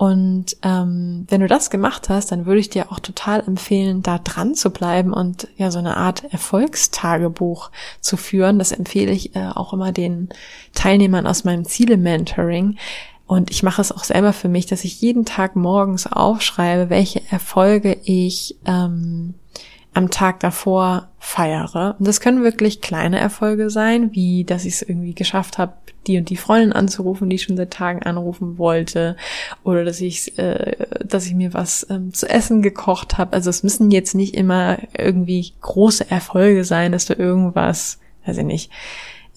Und 0.00 0.56
ähm, 0.62 1.26
wenn 1.28 1.42
du 1.42 1.46
das 1.46 1.68
gemacht 1.68 2.08
hast, 2.08 2.32
dann 2.32 2.46
würde 2.46 2.58
ich 2.58 2.70
dir 2.70 2.90
auch 2.90 3.00
total 3.00 3.46
empfehlen, 3.46 4.00
da 4.00 4.16
dran 4.16 4.54
zu 4.54 4.70
bleiben 4.70 5.12
und 5.12 5.48
ja 5.58 5.70
so 5.70 5.78
eine 5.78 5.98
Art 5.98 6.24
Erfolgstagebuch 6.32 7.70
zu 8.00 8.16
führen. 8.16 8.58
Das 8.58 8.72
empfehle 8.72 9.12
ich 9.12 9.36
äh, 9.36 9.48
auch 9.54 9.74
immer 9.74 9.92
den 9.92 10.30
Teilnehmern 10.72 11.26
aus 11.26 11.44
meinem 11.44 11.66
Ziele-Mentoring. 11.66 12.78
Und 13.26 13.50
ich 13.50 13.62
mache 13.62 13.82
es 13.82 13.92
auch 13.92 14.04
selber 14.04 14.32
für 14.32 14.48
mich, 14.48 14.64
dass 14.64 14.84
ich 14.84 15.02
jeden 15.02 15.26
Tag 15.26 15.54
morgens 15.54 16.06
aufschreibe, 16.06 16.88
welche 16.88 17.20
Erfolge 17.30 17.98
ich 18.02 18.56
ähm, 18.64 19.34
am 19.92 20.10
Tag 20.10 20.40
davor 20.40 21.08
feiere. 21.18 21.96
Und 21.98 22.06
das 22.06 22.20
können 22.20 22.44
wirklich 22.44 22.80
kleine 22.80 23.18
Erfolge 23.18 23.70
sein, 23.70 24.12
wie 24.12 24.44
dass 24.44 24.64
ich 24.64 24.74
es 24.74 24.82
irgendwie 24.82 25.14
geschafft 25.14 25.58
habe, 25.58 25.74
die 26.06 26.16
und 26.16 26.30
die 26.30 26.36
Freundin 26.36 26.72
anzurufen, 26.72 27.28
die 27.28 27.36
ich 27.36 27.42
schon 27.42 27.56
seit 27.56 27.72
Tagen 27.72 28.02
anrufen 28.02 28.56
wollte, 28.56 29.16
oder 29.64 29.84
dass 29.84 30.00
ich, 30.00 30.38
äh, 30.38 30.76
dass 31.04 31.26
ich 31.26 31.34
mir 31.34 31.52
was 31.52 31.86
ähm, 31.90 32.14
zu 32.14 32.28
essen 32.28 32.62
gekocht 32.62 33.18
habe. 33.18 33.32
Also 33.32 33.50
es 33.50 33.62
müssen 33.62 33.90
jetzt 33.90 34.14
nicht 34.14 34.34
immer 34.34 34.78
irgendwie 34.96 35.52
große 35.60 36.10
Erfolge 36.10 36.64
sein, 36.64 36.92
dass 36.92 37.06
du 37.06 37.14
irgendwas, 37.14 37.98
weiß 38.24 38.38
ich 38.38 38.44
nicht, 38.44 38.70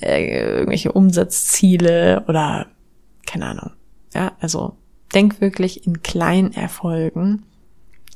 äh, 0.01 0.57
irgendwelche 0.59 0.91
Umsatzziele 0.91 2.23
oder 2.27 2.67
keine 3.25 3.47
Ahnung. 3.47 3.71
Ja, 4.13 4.33
also 4.39 4.77
denk 5.13 5.41
wirklich 5.41 5.85
in 5.87 6.01
kleinen 6.03 6.53
Erfolgen 6.53 7.43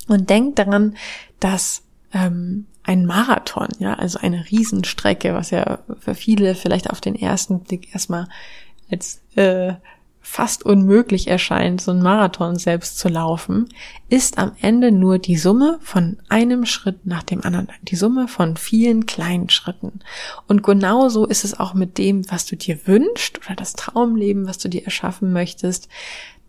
und 0.08 0.30
denk 0.30 0.56
daran, 0.56 0.96
dass 1.40 1.84
ähm, 2.18 2.66
ein 2.84 3.06
Marathon, 3.06 3.68
ja, 3.80 3.94
also 3.94 4.20
eine 4.20 4.46
Riesenstrecke, 4.50 5.34
was 5.34 5.52
ja 5.52 5.80
für 6.00 6.16
viele 6.16 6.56
vielleicht 6.56 6.90
auf 6.90 7.02
den 7.02 7.16
ersten 7.16 7.60
Blick 7.60 7.94
erstmal 7.94 8.28
als 8.90 9.22
äh, 9.36 9.74
fast 10.22 10.66
unmöglich 10.66 11.28
erscheint, 11.28 11.80
so 11.80 11.92
ein 11.92 12.02
Marathon 12.02 12.58
selbst 12.58 13.00
zu 13.00 13.08
laufen, 13.08 13.70
ist 14.10 14.38
am 14.38 14.52
Ende 14.60 14.92
nur 14.92 15.20
die 15.20 15.38
Summe 15.38 15.80
von 15.82 16.18
einem 16.28 16.66
Schritt 16.66 17.06
nach 17.06 17.24
dem 17.24 17.44
anderen, 17.44 17.70
die 17.84 17.96
Summe 17.96 18.28
von 18.28 18.58
vielen 18.58 19.06
kleinen 19.06 19.50
Schritten. 19.50 20.00
Und 20.48 20.64
genauso 20.64 21.26
ist 21.26 21.46
es 21.46 21.60
auch 21.60 21.74
mit 21.74 21.98
dem, 21.98 22.30
was 22.30 22.46
du 22.46 22.58
dir 22.58 22.88
wünschst 22.88 23.40
oder 23.46 23.56
das 23.56 23.74
Traumleben, 23.74 24.48
was 24.48 24.58
du 24.58 24.68
dir 24.68 24.84
erschaffen 24.84 25.32
möchtest. 25.32 25.88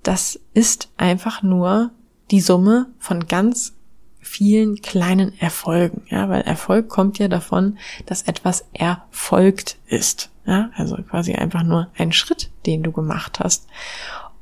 Das 0.02 0.40
ist 0.54 0.90
einfach 0.96 1.42
nur 1.42 1.92
die 2.32 2.40
Summe 2.40 2.86
von 2.98 3.26
ganz 3.26 3.77
vielen 4.28 4.82
kleinen 4.82 5.38
Erfolgen, 5.40 6.02
ja, 6.08 6.28
weil 6.28 6.42
Erfolg 6.42 6.88
kommt 6.88 7.18
ja 7.18 7.28
davon, 7.28 7.78
dass 8.06 8.22
etwas 8.22 8.66
erfolgt 8.72 9.78
ist, 9.86 10.30
ja, 10.46 10.70
also 10.74 10.96
quasi 10.96 11.32
einfach 11.34 11.62
nur 11.62 11.88
ein 11.96 12.12
Schritt, 12.12 12.50
den 12.66 12.82
du 12.82 12.92
gemacht 12.92 13.40
hast. 13.40 13.66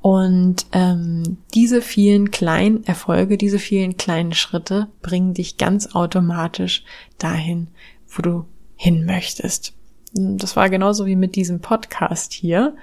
Und 0.02 0.66
ähm, 0.72 1.38
diese 1.54 1.82
vielen 1.82 2.30
kleinen 2.30 2.84
Erfolge, 2.84 3.38
diese 3.38 3.58
vielen 3.58 3.96
kleinen 3.96 4.34
Schritte 4.34 4.88
bringen 5.02 5.34
dich 5.34 5.56
ganz 5.56 5.94
automatisch 5.94 6.84
dahin, 7.18 7.68
wo 8.08 8.22
du 8.22 8.44
hin 8.76 9.04
möchtest. 9.04 9.72
Das 10.12 10.56
war 10.56 10.68
genauso 10.68 11.06
wie 11.06 11.16
mit 11.16 11.36
diesem 11.36 11.60
Podcast 11.60 12.32
hier. 12.32 12.76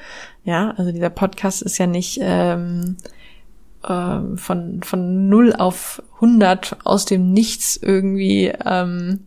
Ja, 0.43 0.71
also 0.71 0.91
dieser 0.91 1.09
Podcast 1.09 1.61
ist 1.61 1.77
ja 1.77 1.87
nicht 1.87 2.19
ähm, 2.21 2.97
äh, 3.83 4.37
von, 4.37 4.81
von 4.83 5.29
0 5.29 5.53
auf 5.53 6.01
100 6.15 6.77
aus 6.83 7.05
dem 7.05 7.31
Nichts 7.31 7.77
irgendwie 7.77 8.53
ähm, 8.65 9.25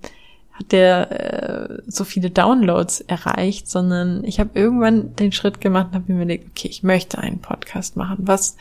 hat 0.58 0.72
der 0.72 1.10
äh, 1.10 1.82
so 1.86 2.04
viele 2.04 2.30
Downloads 2.30 3.02
erreicht, 3.02 3.68
sondern 3.68 4.24
ich 4.24 4.40
habe 4.40 4.50
irgendwann 4.54 5.14
den 5.16 5.32
Schritt 5.32 5.60
gemacht 5.60 5.88
und 5.88 5.94
habe 5.94 6.12
mir 6.12 6.22
überlegt, 6.22 6.48
okay, 6.50 6.68
ich 6.68 6.82
möchte 6.82 7.18
einen 7.18 7.40
Podcast 7.40 7.96
machen. 7.96 8.20
Was 8.20 8.56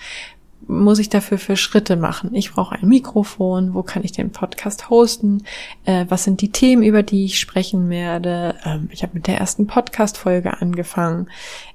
muss 0.67 0.99
ich 0.99 1.09
dafür 1.09 1.37
für 1.37 1.57
Schritte 1.57 1.95
machen? 1.95 2.33
Ich 2.33 2.51
brauche 2.53 2.75
ein 2.75 2.87
Mikrofon, 2.87 3.73
wo 3.73 3.83
kann 3.83 4.03
ich 4.03 4.11
den 4.11 4.31
Podcast 4.31 4.89
hosten? 4.89 5.43
Äh, 5.85 6.05
was 6.09 6.23
sind 6.23 6.41
die 6.41 6.51
Themen, 6.51 6.83
über 6.83 7.03
die 7.03 7.25
ich 7.25 7.39
sprechen 7.39 7.89
werde? 7.89 8.55
Ähm, 8.65 8.89
ich 8.91 9.03
habe 9.03 9.13
mit 9.13 9.27
der 9.27 9.37
ersten 9.37 9.67
Podcast-Folge 9.67 10.61
angefangen. 10.61 11.29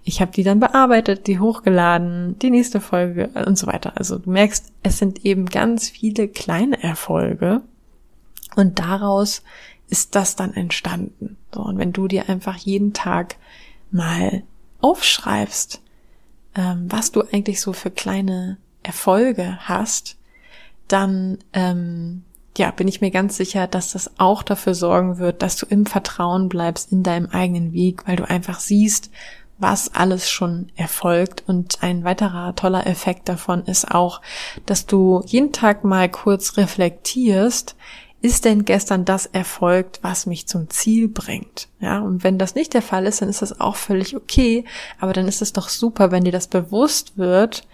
Ich 0.04 0.20
habe 0.20 0.32
die 0.32 0.42
dann 0.42 0.60
bearbeitet, 0.60 1.26
die 1.26 1.38
hochgeladen, 1.38 2.38
die 2.40 2.50
nächste 2.50 2.80
Folge 2.80 3.28
und 3.46 3.56
so 3.56 3.66
weiter. 3.66 3.92
Also 3.96 4.18
du 4.18 4.30
merkst, 4.30 4.72
es 4.82 4.98
sind 4.98 5.24
eben 5.24 5.46
ganz 5.46 5.88
viele 5.88 6.28
kleine 6.28 6.82
Erfolge 6.82 7.62
und 8.56 8.78
daraus 8.78 9.42
ist 9.88 10.14
das 10.14 10.36
dann 10.36 10.54
entstanden. 10.54 11.36
So, 11.54 11.62
und 11.62 11.78
wenn 11.78 11.92
du 11.92 12.08
dir 12.08 12.28
einfach 12.28 12.56
jeden 12.56 12.92
Tag 12.92 13.36
mal 13.90 14.42
aufschreibst, 14.80 15.80
ähm, 16.54 16.86
was 16.88 17.12
du 17.12 17.22
eigentlich 17.22 17.60
so 17.60 17.72
für 17.72 17.90
kleine 17.90 18.58
Erfolge 18.82 19.58
hast, 19.60 20.16
dann 20.88 21.38
ähm, 21.52 22.24
ja, 22.56 22.70
bin 22.70 22.88
ich 22.88 23.00
mir 23.00 23.10
ganz 23.10 23.36
sicher, 23.36 23.66
dass 23.66 23.92
das 23.92 24.18
auch 24.18 24.42
dafür 24.42 24.74
sorgen 24.74 25.18
wird, 25.18 25.42
dass 25.42 25.56
du 25.56 25.66
im 25.66 25.86
Vertrauen 25.86 26.48
bleibst 26.48 26.90
in 26.92 27.02
deinem 27.02 27.26
eigenen 27.26 27.72
Weg, 27.72 28.06
weil 28.06 28.16
du 28.16 28.28
einfach 28.28 28.60
siehst, 28.60 29.10
was 29.58 29.94
alles 29.94 30.28
schon 30.28 30.70
erfolgt. 30.74 31.44
Und 31.46 31.82
ein 31.82 32.04
weiterer 32.04 32.54
toller 32.56 32.86
Effekt 32.86 33.28
davon 33.28 33.64
ist 33.64 33.90
auch, 33.90 34.20
dass 34.66 34.86
du 34.86 35.22
jeden 35.26 35.52
Tag 35.52 35.84
mal 35.84 36.08
kurz 36.08 36.56
reflektierst, 36.56 37.76
ist 38.22 38.44
denn 38.44 38.64
gestern 38.66 39.04
das 39.04 39.26
erfolgt, 39.26 40.00
was 40.02 40.26
mich 40.26 40.46
zum 40.46 40.68
Ziel 40.68 41.08
bringt? 41.08 41.68
Ja, 41.80 42.00
und 42.00 42.22
wenn 42.22 42.38
das 42.38 42.54
nicht 42.54 42.74
der 42.74 42.82
Fall 42.82 43.06
ist, 43.06 43.22
dann 43.22 43.30
ist 43.30 43.40
das 43.40 43.60
auch 43.60 43.76
völlig 43.76 44.14
okay. 44.14 44.64
Aber 44.98 45.12
dann 45.12 45.26
ist 45.26 45.40
es 45.40 45.54
doch 45.54 45.70
super, 45.70 46.10
wenn 46.10 46.24
dir 46.24 46.32
das 46.32 46.46
bewusst 46.46 47.16
wird, 47.16 47.66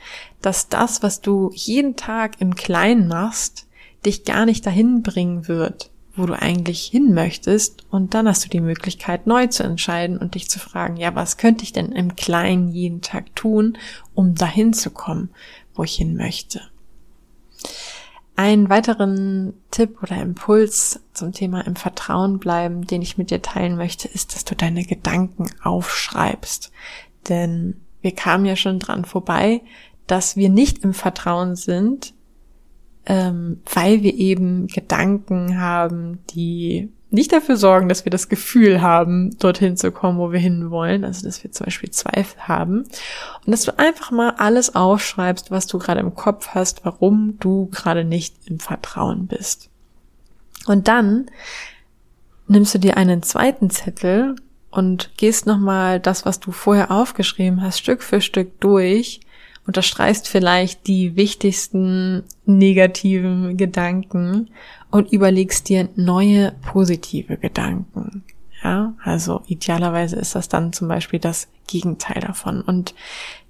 dass 0.43 0.69
das, 0.69 1.03
was 1.03 1.21
du 1.21 1.51
jeden 1.53 1.97
Tag 1.97 2.41
im 2.41 2.55
Kleinen 2.55 3.09
machst, 3.09 3.67
dich 4.05 4.25
gar 4.25 4.47
nicht 4.47 4.65
dahin 4.65 5.03
bringen 5.03 5.49
wird, 5.49 5.91
wo 6.15 6.27
du 6.27 6.35
eigentlich 6.35 6.83
hin 6.87 7.13
möchtest. 7.13 7.85
Und 7.91 8.15
dann 8.15 8.29
hast 8.29 8.45
du 8.45 8.49
die 8.49 8.61
Möglichkeit, 8.61 9.27
neu 9.27 9.49
zu 9.49 9.65
entscheiden 9.65 10.17
und 10.17 10.37
dich 10.37 10.49
zu 10.49 10.61
fragen, 10.61 10.97
ja, 10.97 11.17
was 11.17 11.39
könnte 11.39 11.65
ich 11.65 11.73
denn 11.73 11.91
im 11.91 12.15
Kleinen 12.15 12.69
jeden 12.69 13.01
Tag 13.01 13.35
tun, 13.35 13.77
um 14.15 14.37
dahin 14.37 14.73
zu 14.73 14.91
kommen, 14.91 15.31
wo 15.75 15.83
ich 15.83 15.97
hin 15.97 16.17
möchte? 16.17 16.61
Einen 18.37 18.69
weiteren 18.69 19.55
Tipp 19.71 20.03
oder 20.03 20.21
Impuls 20.21 21.01
zum 21.15 21.33
Thema 21.33 21.63
im 21.67 21.75
Vertrauen 21.75 22.39
bleiben, 22.39 22.87
den 22.87 23.01
ich 23.01 23.17
mit 23.17 23.31
dir 23.31 23.41
teilen 23.41 23.77
möchte, 23.77 24.09
ist, 24.09 24.35
dass 24.35 24.45
du 24.45 24.55
deine 24.55 24.85
Gedanken 24.85 25.47
aufschreibst. 25.63 26.71
Denn 27.31 27.81
wir 28.03 28.15
kamen 28.15 28.45
ja 28.45 28.55
schon 28.55 28.79
dran 28.79 29.07
vorbei, 29.07 29.63
dass 30.07 30.37
wir 30.37 30.51
nicht 30.51 30.85
im 30.85 30.93
Vertrauen 30.93 31.57
sind, 31.57 32.13
ähm, 33.07 33.63
weil 33.73 34.03
wir 34.03 34.15
eben 34.15 34.67
Gedanken 34.67 35.59
haben, 35.59 36.19
die 36.31 36.93
nicht 37.11 37.33
dafür 37.33 37.57
sorgen, 37.57 37.89
dass 37.89 38.05
wir 38.05 38.11
das 38.11 38.29
Gefühl 38.29 38.83
haben, 38.83 39.39
dorthin 39.39 39.77
zu 39.77 39.93
kommen, 39.93 40.19
wo 40.19 40.33
wir 40.33 40.41
hinwollen. 40.41 41.05
Also, 41.05 41.25
dass 41.25 41.43
wir 41.43 41.53
zum 41.53 41.67
Beispiel 41.67 41.91
Zweifel 41.91 42.41
haben. 42.49 42.81
Und 43.45 43.53
dass 43.53 43.63
du 43.63 43.79
einfach 43.79 44.11
mal 44.11 44.35
alles 44.39 44.75
aufschreibst, 44.75 45.51
was 45.51 45.67
du 45.67 45.79
gerade 45.79 46.01
im 46.01 46.15
Kopf 46.15 46.49
hast, 46.49 46.85
warum 46.85 47.39
du 47.39 47.67
gerade 47.67 48.05
nicht 48.05 48.35
im 48.47 48.59
Vertrauen 48.59 49.27
bist. 49.27 49.71
Und 50.67 50.89
dann 50.89 51.27
nimmst 52.49 52.75
du 52.75 52.79
dir 52.79 52.97
einen 52.97 53.23
zweiten 53.23 53.71
Zettel 53.71 54.35
und 54.71 55.17
gehst 55.17 55.47
nochmal 55.47 56.01
das, 56.01 56.27
was 56.27 56.41
du 56.41 56.51
vorher 56.51 56.91
aufgeschrieben 56.91 57.63
hast, 57.63 57.79
Stück 57.79 58.03
für 58.03 58.21
Stück 58.21 58.61
durch 58.61 59.21
unterstreichst 59.67 60.29
vielleicht 60.29 60.87
die 60.87 61.17
wichtigsten 61.17 62.25
negativen 62.45 63.57
Gedanken 63.57 64.51
und 64.91 65.13
überlegst 65.13 65.69
dir 65.69 65.89
neue 65.97 66.53
positive 66.63 67.37
Gedanken. 67.37 68.25
Ja, 68.63 68.95
Also 69.03 69.43
idealerweise 69.47 70.17
ist 70.17 70.35
das 70.35 70.49
dann 70.49 70.73
zum 70.73 70.89
Beispiel 70.89 71.21
das 71.21 71.49
Gegenteil 71.67 72.21
davon. 72.21 72.63
Und 72.63 72.95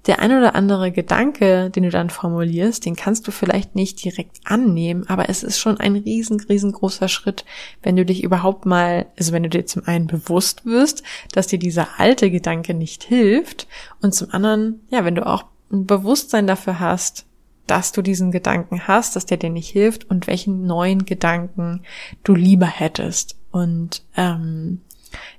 der 0.05 0.19
ein 0.19 0.31
oder 0.31 0.55
andere 0.55 0.91
Gedanke, 0.91 1.69
den 1.69 1.83
du 1.83 1.89
dann 1.89 2.09
formulierst, 2.09 2.85
den 2.85 2.95
kannst 2.95 3.27
du 3.27 3.31
vielleicht 3.31 3.75
nicht 3.75 4.03
direkt 4.03 4.39
annehmen, 4.45 5.05
aber 5.07 5.29
es 5.29 5.43
ist 5.43 5.59
schon 5.59 5.79
ein 5.79 5.95
riesen, 5.95 6.39
riesengroßer 6.39 7.07
Schritt, 7.07 7.45
wenn 7.83 7.95
du 7.95 8.05
dich 8.05 8.23
überhaupt 8.23 8.65
mal, 8.65 9.07
also 9.17 9.33
wenn 9.33 9.43
du 9.43 9.49
dir 9.49 9.65
zum 9.65 9.83
einen 9.85 10.07
bewusst 10.07 10.65
wirst, 10.65 11.03
dass 11.33 11.47
dir 11.47 11.59
dieser 11.59 11.99
alte 11.99 12.31
Gedanke 12.31 12.73
nicht 12.73 13.03
hilft 13.03 13.67
und 14.01 14.13
zum 14.13 14.31
anderen, 14.31 14.81
ja, 14.89 15.03
wenn 15.03 15.15
du 15.15 15.25
auch 15.25 15.45
ein 15.71 15.85
Bewusstsein 15.85 16.47
dafür 16.47 16.79
hast, 16.79 17.25
dass 17.67 17.91
du 17.91 18.01
diesen 18.01 18.31
Gedanken 18.31 18.87
hast, 18.87 19.15
dass 19.15 19.25
der 19.25 19.37
dir 19.37 19.49
nicht 19.49 19.69
hilft 19.69 20.09
und 20.09 20.27
welchen 20.27 20.65
neuen 20.65 21.05
Gedanken 21.05 21.83
du 22.23 22.33
lieber 22.33 22.65
hättest. 22.65 23.37
Und 23.51 24.03
ähm, 24.15 24.81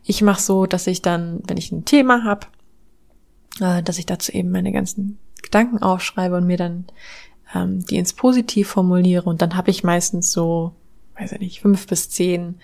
ich 0.04 0.22
mache 0.22 0.40
so, 0.40 0.66
dass 0.66 0.86
ich 0.86 1.02
dann, 1.02 1.40
wenn 1.46 1.56
ich 1.56 1.72
ein 1.72 1.84
Thema 1.84 2.24
habe, 2.24 2.46
äh, 3.60 3.82
dass 3.82 3.98
ich 3.98 4.06
dazu 4.06 4.32
eben 4.32 4.50
meine 4.50 4.72
ganzen 4.72 5.18
Gedanken 5.42 5.78
aufschreibe 5.78 6.36
und 6.36 6.46
mir 6.46 6.56
dann 6.56 6.86
ähm, 7.54 7.84
die 7.86 7.96
ins 7.96 8.12
Positiv 8.12 8.68
formuliere. 8.68 9.28
Und 9.28 9.42
dann 9.42 9.56
habe 9.56 9.70
ich 9.70 9.84
meistens 9.84 10.32
so, 10.32 10.74
weiß 11.18 11.32
ich 11.32 11.40
nicht, 11.40 11.60
fünf 11.60 11.86
bis 11.86 12.10
zehn 12.10 12.56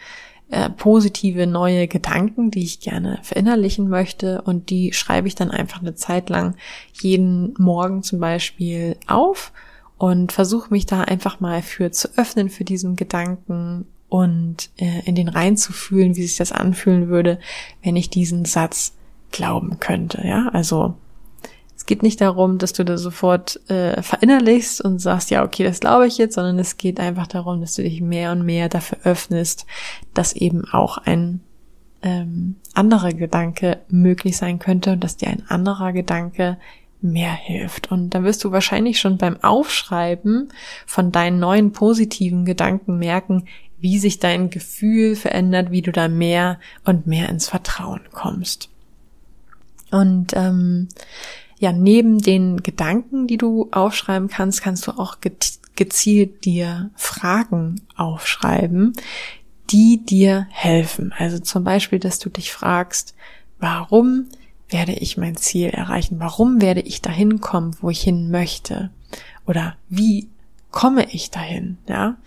äh, 0.50 0.70
positive 0.70 1.46
neue 1.46 1.88
Gedanken, 1.88 2.50
die 2.50 2.64
ich 2.64 2.80
gerne 2.80 3.18
verinnerlichen 3.22 3.88
möchte 3.88 4.42
und 4.42 4.70
die 4.70 4.92
schreibe 4.92 5.28
ich 5.28 5.34
dann 5.34 5.50
einfach 5.50 5.80
eine 5.80 5.94
Zeit 5.94 6.28
lang 6.28 6.56
jeden 6.92 7.54
Morgen 7.58 8.02
zum 8.02 8.20
Beispiel 8.20 8.96
auf 9.06 9.52
und 9.96 10.32
versuche 10.32 10.70
mich 10.70 10.86
da 10.86 11.02
einfach 11.02 11.40
mal 11.40 11.62
für 11.62 11.90
zu 11.90 12.08
öffnen 12.16 12.50
für 12.50 12.64
diesen 12.64 12.96
Gedanken 12.96 13.86
und 14.08 14.70
äh, 14.76 15.00
in 15.06 15.14
den 15.14 15.28
rein 15.28 15.56
zu 15.56 15.72
fühlen, 15.72 16.14
wie 16.14 16.22
sich 16.22 16.36
das 16.36 16.52
anfühlen 16.52 17.08
würde, 17.08 17.38
wenn 17.82 17.96
ich 17.96 18.10
diesen 18.10 18.44
Satz 18.44 18.92
glauben 19.30 19.80
könnte. 19.80 20.22
Ja, 20.24 20.48
also 20.52 20.94
es 21.84 21.86
geht 21.86 22.02
nicht 22.02 22.22
darum, 22.22 22.56
dass 22.56 22.72
du 22.72 22.82
da 22.82 22.96
sofort 22.96 23.60
äh, 23.68 24.00
verinnerlichst 24.00 24.80
und 24.80 25.00
sagst, 25.00 25.30
ja, 25.30 25.44
okay, 25.44 25.64
das 25.64 25.80
glaube 25.80 26.06
ich 26.06 26.16
jetzt, 26.16 26.36
sondern 26.36 26.58
es 26.58 26.78
geht 26.78 26.98
einfach 26.98 27.26
darum, 27.26 27.60
dass 27.60 27.74
du 27.74 27.82
dich 27.82 28.00
mehr 28.00 28.32
und 28.32 28.42
mehr 28.42 28.70
dafür 28.70 28.96
öffnest, 29.04 29.66
dass 30.14 30.32
eben 30.32 30.64
auch 30.64 30.96
ein 30.96 31.40
ähm, 32.00 32.56
anderer 32.72 33.12
Gedanke 33.12 33.80
möglich 33.90 34.38
sein 34.38 34.58
könnte 34.58 34.92
und 34.92 35.04
dass 35.04 35.18
dir 35.18 35.28
ein 35.28 35.42
anderer 35.46 35.92
Gedanke 35.92 36.56
mehr 37.02 37.34
hilft. 37.34 37.92
Und 37.92 38.14
dann 38.14 38.24
wirst 38.24 38.42
du 38.44 38.50
wahrscheinlich 38.50 38.98
schon 38.98 39.18
beim 39.18 39.44
Aufschreiben 39.44 40.48
von 40.86 41.12
deinen 41.12 41.38
neuen 41.38 41.72
positiven 41.72 42.46
Gedanken 42.46 42.98
merken, 42.98 43.44
wie 43.78 43.98
sich 43.98 44.20
dein 44.20 44.48
Gefühl 44.48 45.16
verändert, 45.16 45.70
wie 45.70 45.82
du 45.82 45.92
da 45.92 46.08
mehr 46.08 46.58
und 46.86 47.06
mehr 47.06 47.28
ins 47.28 47.46
Vertrauen 47.46 48.00
kommst. 48.10 48.70
Und 49.90 50.32
ähm, 50.34 50.88
ja, 51.64 51.72
neben 51.72 52.18
den 52.18 52.62
Gedanken, 52.62 53.26
die 53.26 53.38
du 53.38 53.68
aufschreiben 53.72 54.28
kannst, 54.28 54.60
kannst 54.60 54.86
du 54.86 54.90
auch 54.90 55.16
gezielt 55.76 56.44
dir 56.44 56.90
Fragen 56.94 57.80
aufschreiben, 57.96 58.92
die 59.70 60.04
dir 60.04 60.46
helfen. 60.50 61.14
Also 61.16 61.38
zum 61.38 61.64
Beispiel, 61.64 61.98
dass 61.98 62.18
du 62.18 62.28
dich 62.28 62.52
fragst, 62.52 63.14
warum 63.58 64.26
werde 64.68 64.92
ich 64.92 65.16
mein 65.16 65.36
Ziel 65.36 65.70
erreichen? 65.70 66.20
Warum 66.20 66.60
werde 66.60 66.82
ich 66.82 67.00
dahin 67.00 67.40
kommen, 67.40 67.74
wo 67.80 67.88
ich 67.88 68.02
hin 68.02 68.30
möchte? 68.30 68.90
Oder 69.46 69.76
wie 69.88 70.28
komme 70.70 71.06
ich 71.12 71.30
dahin? 71.30 71.78
Ja, 71.88 72.18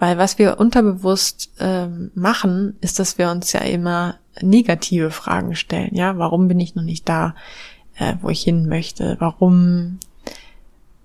weil 0.00 0.18
was 0.18 0.36
wir 0.36 0.58
unterbewusst 0.58 1.52
ähm, 1.60 2.10
machen, 2.16 2.76
ist, 2.80 2.98
dass 2.98 3.18
wir 3.18 3.30
uns 3.30 3.52
ja 3.52 3.60
immer 3.60 4.16
negative 4.40 5.12
Fragen 5.12 5.54
stellen. 5.54 5.94
Ja, 5.94 6.18
warum 6.18 6.48
bin 6.48 6.58
ich 6.58 6.74
noch 6.74 6.82
nicht 6.82 7.08
da? 7.08 7.36
Äh, 8.00 8.14
wo 8.22 8.30
ich 8.30 8.42
hin 8.42 8.66
möchte. 8.66 9.16
Warum, 9.20 10.00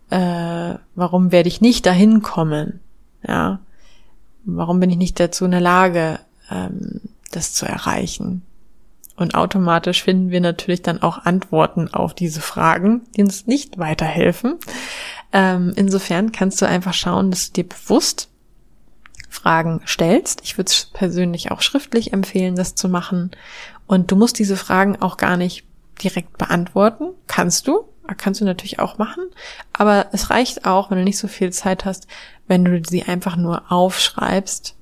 äh, 0.09 0.75
warum 0.95 1.31
werde 1.31 1.49
ich 1.49 1.61
nicht 1.61 1.85
dahin 1.85 2.21
kommen? 2.21 2.79
Ja, 3.27 3.59
warum 4.45 4.79
bin 4.79 4.89
ich 4.89 4.97
nicht 4.97 5.19
dazu 5.19 5.45
in 5.45 5.51
der 5.51 5.61
Lage, 5.61 6.19
ähm, 6.49 7.01
das 7.31 7.53
zu 7.53 7.65
erreichen? 7.65 8.43
Und 9.17 9.35
automatisch 9.35 10.03
finden 10.03 10.29
wir 10.29 10.41
natürlich 10.41 10.81
dann 10.81 11.01
auch 11.01 11.25
Antworten 11.25 11.93
auf 11.93 12.13
diese 12.13 12.41
Fragen, 12.41 13.01
die 13.15 13.23
uns 13.23 13.45
nicht 13.45 13.77
weiterhelfen. 13.77 14.55
Ähm, 15.31 15.73
insofern 15.75 16.31
kannst 16.31 16.61
du 16.61 16.67
einfach 16.67 16.93
schauen, 16.93 17.29
dass 17.29 17.51
du 17.51 17.61
dir 17.61 17.69
bewusst 17.69 18.29
Fragen 19.29 19.81
stellst. 19.85 20.41
Ich 20.43 20.57
würde 20.57 20.69
es 20.69 20.89
persönlich 20.93 21.51
auch 21.51 21.61
schriftlich 21.61 22.13
empfehlen, 22.13 22.55
das 22.55 22.75
zu 22.75 22.87
machen. 22.87 23.31
Und 23.87 24.11
du 24.11 24.15
musst 24.15 24.39
diese 24.39 24.57
Fragen 24.57 25.01
auch 25.01 25.17
gar 25.17 25.37
nicht 25.37 25.65
direkt 26.03 26.37
beantworten. 26.37 27.09
Kannst 27.27 27.67
du, 27.67 27.85
kannst 28.17 28.41
du 28.41 28.45
natürlich 28.45 28.79
auch 28.79 28.97
machen. 28.97 29.23
Aber 29.73 30.07
es 30.11 30.29
reicht 30.29 30.65
auch, 30.65 30.91
wenn 30.91 30.99
du 30.99 31.03
nicht 31.03 31.17
so 31.17 31.27
viel 31.27 31.51
Zeit 31.51 31.85
hast, 31.85 32.07
wenn 32.47 32.65
du 32.65 32.81
sie 32.87 33.03
einfach 33.03 33.35
nur 33.35 33.71
aufschreibst, 33.71 34.75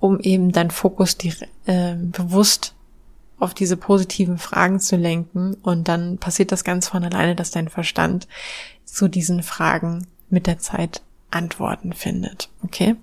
um 0.00 0.20
eben 0.20 0.52
deinen 0.52 0.70
Fokus 0.70 1.16
die, 1.16 1.34
äh, 1.66 1.94
bewusst 1.96 2.74
auf 3.38 3.52
diese 3.52 3.76
positiven 3.76 4.38
Fragen 4.38 4.80
zu 4.80 4.96
lenken. 4.96 5.54
Und 5.62 5.88
dann 5.88 6.18
passiert 6.18 6.52
das 6.52 6.64
ganz 6.64 6.88
von 6.88 7.04
alleine, 7.04 7.34
dass 7.36 7.50
dein 7.50 7.68
Verstand 7.68 8.26
zu 8.84 9.08
diesen 9.08 9.42
Fragen 9.42 10.06
mit 10.30 10.46
der 10.46 10.58
Zeit 10.58 11.02
Antworten 11.30 11.92
findet. 11.92 12.48
Okay? 12.64 12.96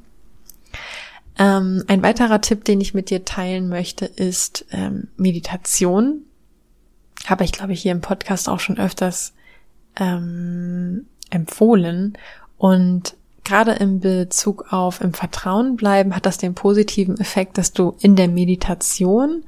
Ähm, 1.37 1.83
ein 1.87 2.03
weiterer 2.03 2.41
Tipp, 2.41 2.63
den 2.65 2.81
ich 2.81 2.93
mit 2.93 3.09
dir 3.09 3.25
teilen 3.25 3.69
möchte, 3.69 4.05
ist 4.05 4.65
ähm, 4.71 5.09
Meditation 5.17 6.23
habe 7.25 7.43
ich, 7.43 7.51
glaube 7.51 7.73
ich, 7.73 7.81
hier 7.81 7.91
im 7.91 8.01
Podcast 8.01 8.49
auch 8.49 8.59
schon 8.59 8.77
öfters 8.77 9.33
ähm, 9.97 11.05
empfohlen. 11.29 12.17
Und 12.57 13.15
gerade 13.43 13.73
im 13.73 13.99
Bezug 13.99 14.71
auf 14.71 15.01
im 15.01 15.13
Vertrauen 15.13 15.75
bleiben 15.75 16.15
hat 16.15 16.25
das 16.25 16.37
den 16.37 16.53
positiven 16.53 17.19
Effekt, 17.19 17.57
dass 17.57 17.73
du 17.73 17.95
in 17.99 18.15
der 18.15 18.27
Meditation 18.27 19.43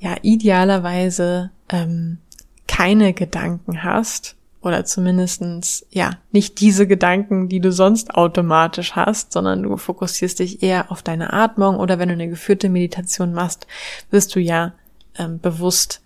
ja 0.00 0.16
idealerweise 0.22 1.50
ähm, 1.68 2.18
keine 2.66 3.12
Gedanken 3.12 3.82
hast 3.82 4.36
oder 4.60 4.84
zumindestens 4.84 5.86
ja 5.90 6.18
nicht 6.32 6.60
diese 6.60 6.86
Gedanken, 6.86 7.48
die 7.48 7.60
du 7.60 7.72
sonst 7.72 8.14
automatisch 8.14 8.92
hast, 8.92 9.32
sondern 9.32 9.62
du 9.62 9.76
fokussierst 9.76 10.40
dich 10.40 10.62
eher 10.62 10.90
auf 10.90 11.02
deine 11.02 11.32
Atmung 11.32 11.76
oder 11.76 11.98
wenn 11.98 12.08
du 12.08 12.14
eine 12.14 12.28
geführte 12.28 12.68
Meditation 12.68 13.32
machst, 13.32 13.66
wirst 14.10 14.34
du 14.34 14.40
ja 14.40 14.74
ähm, 15.16 15.38
bewusst 15.40 16.02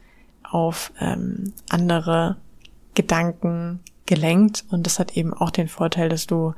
auf 0.52 0.92
ähm, 1.00 1.52
andere 1.68 2.36
Gedanken 2.94 3.80
gelenkt. 4.06 4.64
Und 4.70 4.86
das 4.86 4.98
hat 4.98 5.16
eben 5.16 5.32
auch 5.32 5.50
den 5.50 5.68
Vorteil, 5.68 6.08
dass 6.08 6.26
du 6.26 6.54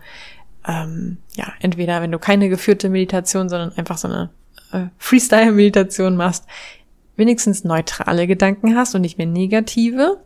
ähm, 0.66 1.18
ja 1.36 1.52
entweder 1.60 2.02
wenn 2.02 2.12
du 2.12 2.18
keine 2.18 2.48
geführte 2.48 2.88
Meditation, 2.88 3.48
sondern 3.48 3.72
einfach 3.72 3.98
so 3.98 4.08
eine 4.08 4.30
äh, 4.72 4.86
Freestyle-Meditation 4.98 6.16
machst, 6.16 6.44
wenigstens 7.16 7.64
neutrale 7.64 8.26
Gedanken 8.26 8.76
hast 8.76 8.94
und 8.94 9.02
nicht 9.02 9.18
mehr 9.18 9.26
negative. 9.26 10.20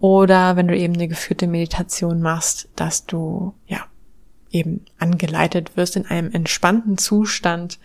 Oder 0.00 0.56
wenn 0.56 0.68
du 0.68 0.76
eben 0.76 0.94
eine 0.94 1.08
geführte 1.08 1.46
Meditation 1.46 2.20
machst, 2.20 2.68
dass 2.76 3.06
du 3.06 3.54
ja 3.66 3.86
eben 4.50 4.84
angeleitet 4.98 5.76
wirst 5.76 5.96
in 5.96 6.06
einem 6.06 6.30
entspannten 6.32 6.98
Zustand 6.98 7.78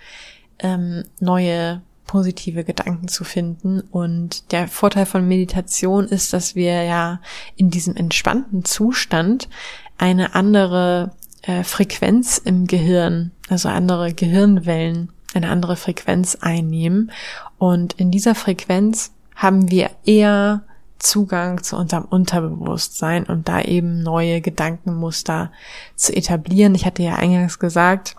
ähm, 0.59 1.03
neue 1.19 1.81
positive 2.05 2.63
Gedanken 2.63 3.07
zu 3.07 3.23
finden. 3.23 3.81
Und 3.81 4.51
der 4.51 4.67
Vorteil 4.67 5.05
von 5.05 5.27
Meditation 5.27 6.05
ist, 6.05 6.33
dass 6.33 6.55
wir 6.55 6.83
ja 6.83 7.19
in 7.55 7.69
diesem 7.69 7.95
entspannten 7.95 8.65
Zustand 8.65 9.49
eine 9.97 10.35
andere 10.35 11.11
äh, 11.43 11.63
Frequenz 11.63 12.37
im 12.37 12.67
Gehirn, 12.67 13.31
also 13.49 13.69
andere 13.69 14.13
Gehirnwellen, 14.13 15.11
eine 15.33 15.49
andere 15.49 15.75
Frequenz 15.75 16.37
einnehmen. 16.41 17.11
Und 17.57 17.93
in 17.93 18.11
dieser 18.11 18.35
Frequenz 18.35 19.11
haben 19.35 19.69
wir 19.71 19.89
eher 20.05 20.63
Zugang 20.99 21.61
zu 21.61 21.75
unserem 21.75 22.05
Unterbewusstsein 22.05 23.25
und 23.25 23.49
da 23.49 23.61
eben 23.61 24.01
neue 24.03 24.39
Gedankenmuster 24.39 25.51
zu 25.95 26.15
etablieren. 26.15 26.75
Ich 26.75 26.85
hatte 26.85 27.03
ja 27.03 27.15
eingangs 27.15 27.59
gesagt, 27.59 28.15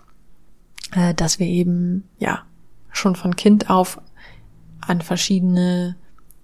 äh, 0.93 1.13
dass 1.15 1.39
wir 1.39 1.47
eben, 1.47 2.07
ja, 2.19 2.43
schon 2.95 3.15
von 3.15 3.35
Kind 3.35 3.69
auf 3.69 3.99
an 4.81 5.01
verschiedene 5.01 5.95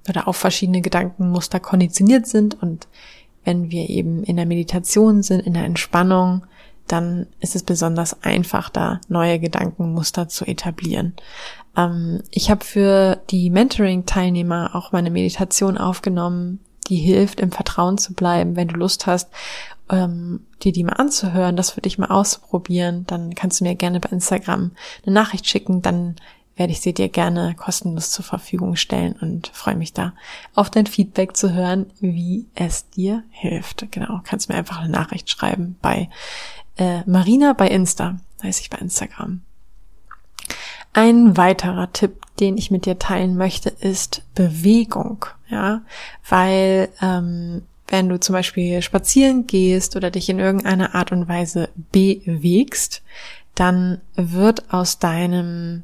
oder 0.09 0.27
auf 0.27 0.37
verschiedene 0.37 0.81
Gedankenmuster 0.81 1.59
konditioniert 1.59 2.25
sind 2.25 2.61
und 2.61 2.87
wenn 3.43 3.71
wir 3.71 3.89
eben 3.89 4.23
in 4.23 4.37
der 4.37 4.45
Meditation 4.45 5.23
sind, 5.23 5.45
in 5.45 5.53
der 5.53 5.65
Entspannung, 5.65 6.45
dann 6.87 7.27
ist 7.39 7.55
es 7.55 7.63
besonders 7.63 8.21
einfach, 8.23 8.69
da 8.69 8.99
neue 9.07 9.39
Gedankenmuster 9.39 10.27
zu 10.27 10.45
etablieren. 10.45 11.13
Ähm, 11.77 12.21
ich 12.31 12.51
habe 12.51 12.65
für 12.65 13.21
die 13.29 13.49
Mentoring-Teilnehmer 13.49 14.71
auch 14.75 14.91
meine 14.91 15.09
Meditation 15.09 15.77
aufgenommen, 15.77 16.59
die 16.87 16.97
hilft, 16.97 17.39
im 17.39 17.51
Vertrauen 17.51 17.97
zu 17.97 18.13
bleiben. 18.13 18.55
Wenn 18.55 18.67
du 18.67 18.75
Lust 18.75 19.07
hast, 19.07 19.29
ähm, 19.89 20.45
dir 20.61 20.71
die 20.71 20.83
mal 20.83 20.93
anzuhören, 20.93 21.55
das 21.55 21.71
für 21.71 21.81
dich 21.81 21.97
mal 21.97 22.09
auszuprobieren, 22.09 23.05
dann 23.07 23.35
kannst 23.35 23.59
du 23.59 23.63
mir 23.63 23.75
gerne 23.75 23.99
bei 23.99 24.09
Instagram 24.09 24.71
eine 25.05 25.13
Nachricht 25.13 25.47
schicken, 25.47 25.81
dann 25.81 26.15
werde 26.55 26.73
ich 26.73 26.81
sie 26.81 26.93
dir 26.93 27.09
gerne 27.09 27.55
kostenlos 27.55 28.11
zur 28.11 28.25
Verfügung 28.25 28.75
stellen 28.75 29.13
und 29.21 29.51
freue 29.53 29.75
mich 29.75 29.93
da 29.93 30.13
auf 30.53 30.69
dein 30.69 30.85
Feedback 30.85 31.35
zu 31.35 31.53
hören, 31.53 31.87
wie 31.99 32.45
es 32.55 32.89
dir 32.89 33.23
hilft. 33.29 33.91
Genau, 33.91 34.21
kannst 34.23 34.49
mir 34.49 34.55
einfach 34.55 34.79
eine 34.79 34.89
Nachricht 34.89 35.29
schreiben 35.29 35.77
bei 35.81 36.09
äh, 36.77 37.01
Marina 37.05 37.53
bei 37.53 37.67
Insta, 37.67 38.19
heiße 38.43 38.61
ich 38.61 38.69
bei 38.69 38.77
Instagram. 38.77 39.41
Ein 40.93 41.37
weiterer 41.37 41.93
Tipp, 41.93 42.25
den 42.39 42.57
ich 42.57 42.69
mit 42.69 42.85
dir 42.85 42.99
teilen 42.99 43.37
möchte, 43.37 43.69
ist 43.69 44.23
Bewegung. 44.35 45.25
Ja, 45.49 45.81
weil 46.27 46.89
ähm, 47.01 47.63
wenn 47.87 48.09
du 48.09 48.19
zum 48.19 48.33
Beispiel 48.33 48.81
spazieren 48.81 49.47
gehst 49.47 49.95
oder 49.95 50.11
dich 50.11 50.29
in 50.29 50.39
irgendeiner 50.39 50.95
Art 50.95 51.11
und 51.11 51.27
Weise 51.27 51.69
bewegst, 51.91 53.03
dann 53.53 54.01
wird 54.15 54.73
aus 54.73 54.99
deinem 54.99 55.83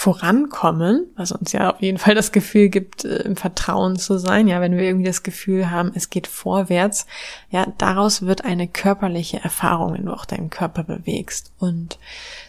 Vorankommen, 0.00 1.08
was 1.16 1.32
uns 1.32 1.50
ja 1.50 1.72
auf 1.72 1.82
jeden 1.82 1.98
Fall 1.98 2.14
das 2.14 2.30
Gefühl 2.30 2.68
gibt, 2.68 3.04
äh, 3.04 3.22
im 3.22 3.34
Vertrauen 3.34 3.96
zu 3.96 4.16
sein, 4.16 4.46
ja, 4.46 4.60
wenn 4.60 4.76
wir 4.76 4.84
irgendwie 4.84 5.06
das 5.08 5.24
Gefühl 5.24 5.72
haben, 5.72 5.90
es 5.92 6.08
geht 6.08 6.28
vorwärts, 6.28 7.04
ja, 7.50 7.66
daraus 7.78 8.22
wird 8.22 8.44
eine 8.44 8.68
körperliche 8.68 9.42
Erfahrung, 9.42 9.94
wenn 9.94 10.04
du 10.04 10.12
auch 10.12 10.24
deinen 10.24 10.50
Körper 10.50 10.84
bewegst. 10.84 11.50
Und 11.58 11.98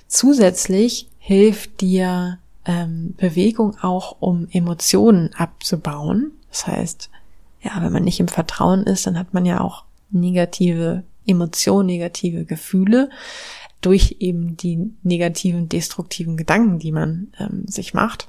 zusätzlich 0.08 1.08
hilft 1.18 1.82
dir 1.82 2.38
ähm, 2.66 3.16
Bewegung 3.18 3.80
auch, 3.82 4.18
um 4.20 4.48
Emotionen 4.52 5.32
abzubauen. 5.34 6.34
Das 6.52 6.68
heißt, 6.68 7.10
ja, 7.64 7.72
wenn 7.82 7.92
man 7.92 8.04
nicht 8.04 8.20
im 8.20 8.28
Vertrauen 8.28 8.84
ist, 8.84 9.08
dann 9.08 9.18
hat 9.18 9.34
man 9.34 9.48
ja 9.48 9.60
auch 9.60 9.86
negative 10.12 11.02
Emotionen, 11.26 11.88
negative 11.88 12.46
Gefühle 12.46 13.10
durch 13.82 14.18
eben 14.20 14.58
die 14.58 14.92
negativen, 15.04 15.70
destruktiven 15.70 16.38
Gedanken, 16.38 16.80
die 16.80 16.92
man 16.92 17.28
ähm, 17.40 17.66
sich 17.68 17.94
macht. 17.94 18.28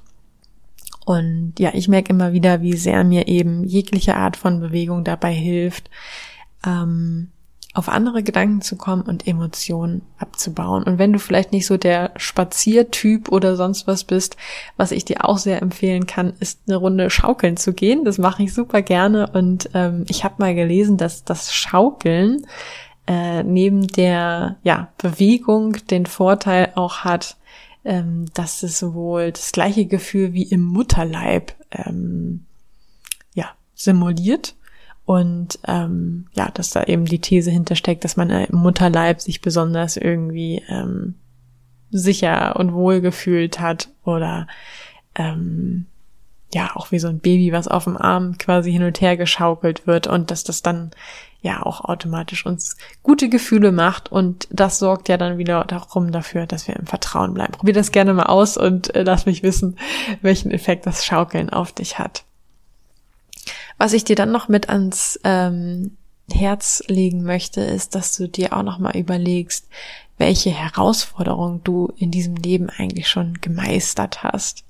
Und 1.05 1.55
ja, 1.59 1.71
ich 1.75 1.89
merke 1.89 2.11
immer 2.13 2.33
wieder, 2.33 2.63
wie 2.63 2.77
sehr 2.77 3.05
mir 3.05 3.27
eben 3.27 3.65
jegliche 3.65 4.17
Art 4.17 4.37
von 4.37 4.61
Bewegung 4.61 5.03
dabei 5.03 5.33
hilft, 5.33 5.91
ähm, 6.65 7.29
auf 7.73 7.89
andere 7.89 8.23
Gedanken 8.23 8.63
zu 8.63 8.77
kommen 8.77 9.03
und 9.03 9.29
Emotionen 9.29 10.03
abzubauen. 10.19 10.83
Und 10.83 10.99
wenn 10.99 11.13
du 11.13 11.19
vielleicht 11.21 11.53
nicht 11.53 11.67
so 11.67 11.77
der 11.77 12.13
Spaziertyp 12.17 13.31
oder 13.31 13.55
sonst 13.55 13.87
was 13.87 14.03
bist, 14.05 14.37
was 14.77 14.91
ich 14.91 15.05
dir 15.05 15.29
auch 15.29 15.39
sehr 15.39 15.63
empfehlen 15.63 16.07
kann, 16.07 16.33
ist 16.41 16.61
eine 16.67 16.77
Runde 16.77 17.11
schaukeln 17.11 17.57
zu 17.57 17.73
gehen. 17.73 18.05
Das 18.05 18.19
mache 18.19 18.43
ich 18.43 18.55
super 18.55 18.83
gerne. 18.83 19.29
Und 19.33 19.71
ähm, 19.75 20.05
ich 20.09 20.25
habe 20.25 20.35
mal 20.39 20.55
gelesen, 20.55 20.97
dass 20.97 21.25
das 21.25 21.55
Schaukeln 21.55 22.45
äh, 23.11 23.43
neben 23.43 23.89
der 23.89 24.57
ja, 24.63 24.93
Bewegung 24.97 25.73
den 25.91 26.07
Vorteil 26.07 26.71
auch 26.77 26.99
hat, 26.99 27.37
ähm, 27.85 28.27
dass 28.35 28.63
es 28.63 28.85
wohl 28.95 29.33
das 29.33 29.51
gleiche 29.51 29.87
Gefühl 29.87 30.33
wie 30.33 30.45
im 30.45 30.63
Mutterleib 30.63 31.53
ähm, 31.73 32.47
ja, 33.35 33.51
simuliert. 33.75 34.55
Und 35.07 35.59
ähm, 35.67 36.29
ja, 36.35 36.53
dass 36.53 36.71
da 36.71 36.85
eben 36.85 37.05
die 37.05 37.19
These 37.19 37.51
hintersteckt, 37.51 38.05
dass 38.05 38.17
man 38.17 38.31
im 38.31 38.57
Mutterleib 38.57 39.21
sich 39.21 39.41
besonders 39.41 39.97
irgendwie 39.97 40.63
ähm, 40.69 41.17
sicher 41.91 42.55
und 42.61 42.73
wohl 42.75 43.01
gefühlt 43.01 43.59
hat 43.59 43.89
oder 44.05 44.47
ähm, 45.17 45.87
ja, 46.53 46.75
auch 46.75 46.91
wie 46.91 46.99
so 46.99 47.09
ein 47.09 47.21
Baby, 47.21 47.53
was 47.53 47.69
auf 47.69 47.85
dem 47.85 47.97
Arm 47.97 48.37
quasi 48.39 48.73
hin 48.73 48.83
und 48.83 49.01
her 49.01 49.17
geschaukelt 49.17 49.87
wird 49.87 50.07
und 50.07 50.31
dass 50.31 50.45
das 50.45 50.63
dann 50.63 50.91
ja 51.43 51.65
auch 51.65 51.83
automatisch 51.83 52.45
uns 52.45 52.77
gute 53.03 53.29
Gefühle 53.29 53.73
macht 53.73 54.13
und 54.13 54.47
das 54.51 54.79
sorgt 54.79 55.09
ja 55.09 55.17
dann 55.17 55.39
wieder 55.39 55.65
darum 55.65 56.13
dafür, 56.13 56.47
dass 56.47 56.69
wir 56.69 56.77
im 56.77 56.87
Vertrauen 56.87 57.35
bleiben. 57.35 57.53
Probier 57.53 57.75
das 57.75 57.93
gerne 57.93 58.13
mal 58.13 58.25
aus 58.25 58.57
und 58.57 58.95
äh, 58.95 59.03
lass 59.03 59.27
mich 59.27 59.43
wissen, 59.43 59.79
welchen 60.21 60.51
Effekt 60.51 60.87
das 60.87 61.05
Schaukeln 61.05 61.51
auf 61.51 61.73
dich 61.73 61.99
hat. 61.99 62.25
Was 63.79 63.95
ich 63.95 64.05
dir 64.05 64.17
dann 64.17 64.33
noch 64.33 64.49
mit 64.49 64.69
ans 64.69 65.19
ähm, 65.25 65.97
Herz 66.31 66.83
legen 66.89 67.23
möchte, 67.23 67.63
ist, 67.63 67.95
dass 67.95 68.17
du 68.17 68.29
dir 68.29 68.53
auch 68.53 68.63
noch 68.63 68.79
mal 68.79 68.97
überlegst, 68.97 69.69
welche 70.19 70.51
Herausforderungen 70.51 71.63
du 71.65 71.91
in 71.97 72.11
diesem 72.11 72.37
Leben 72.37 72.69
eigentlich 72.69 73.09
schon 73.09 73.41
gemeistert 73.41 74.23
hast. 74.23 74.65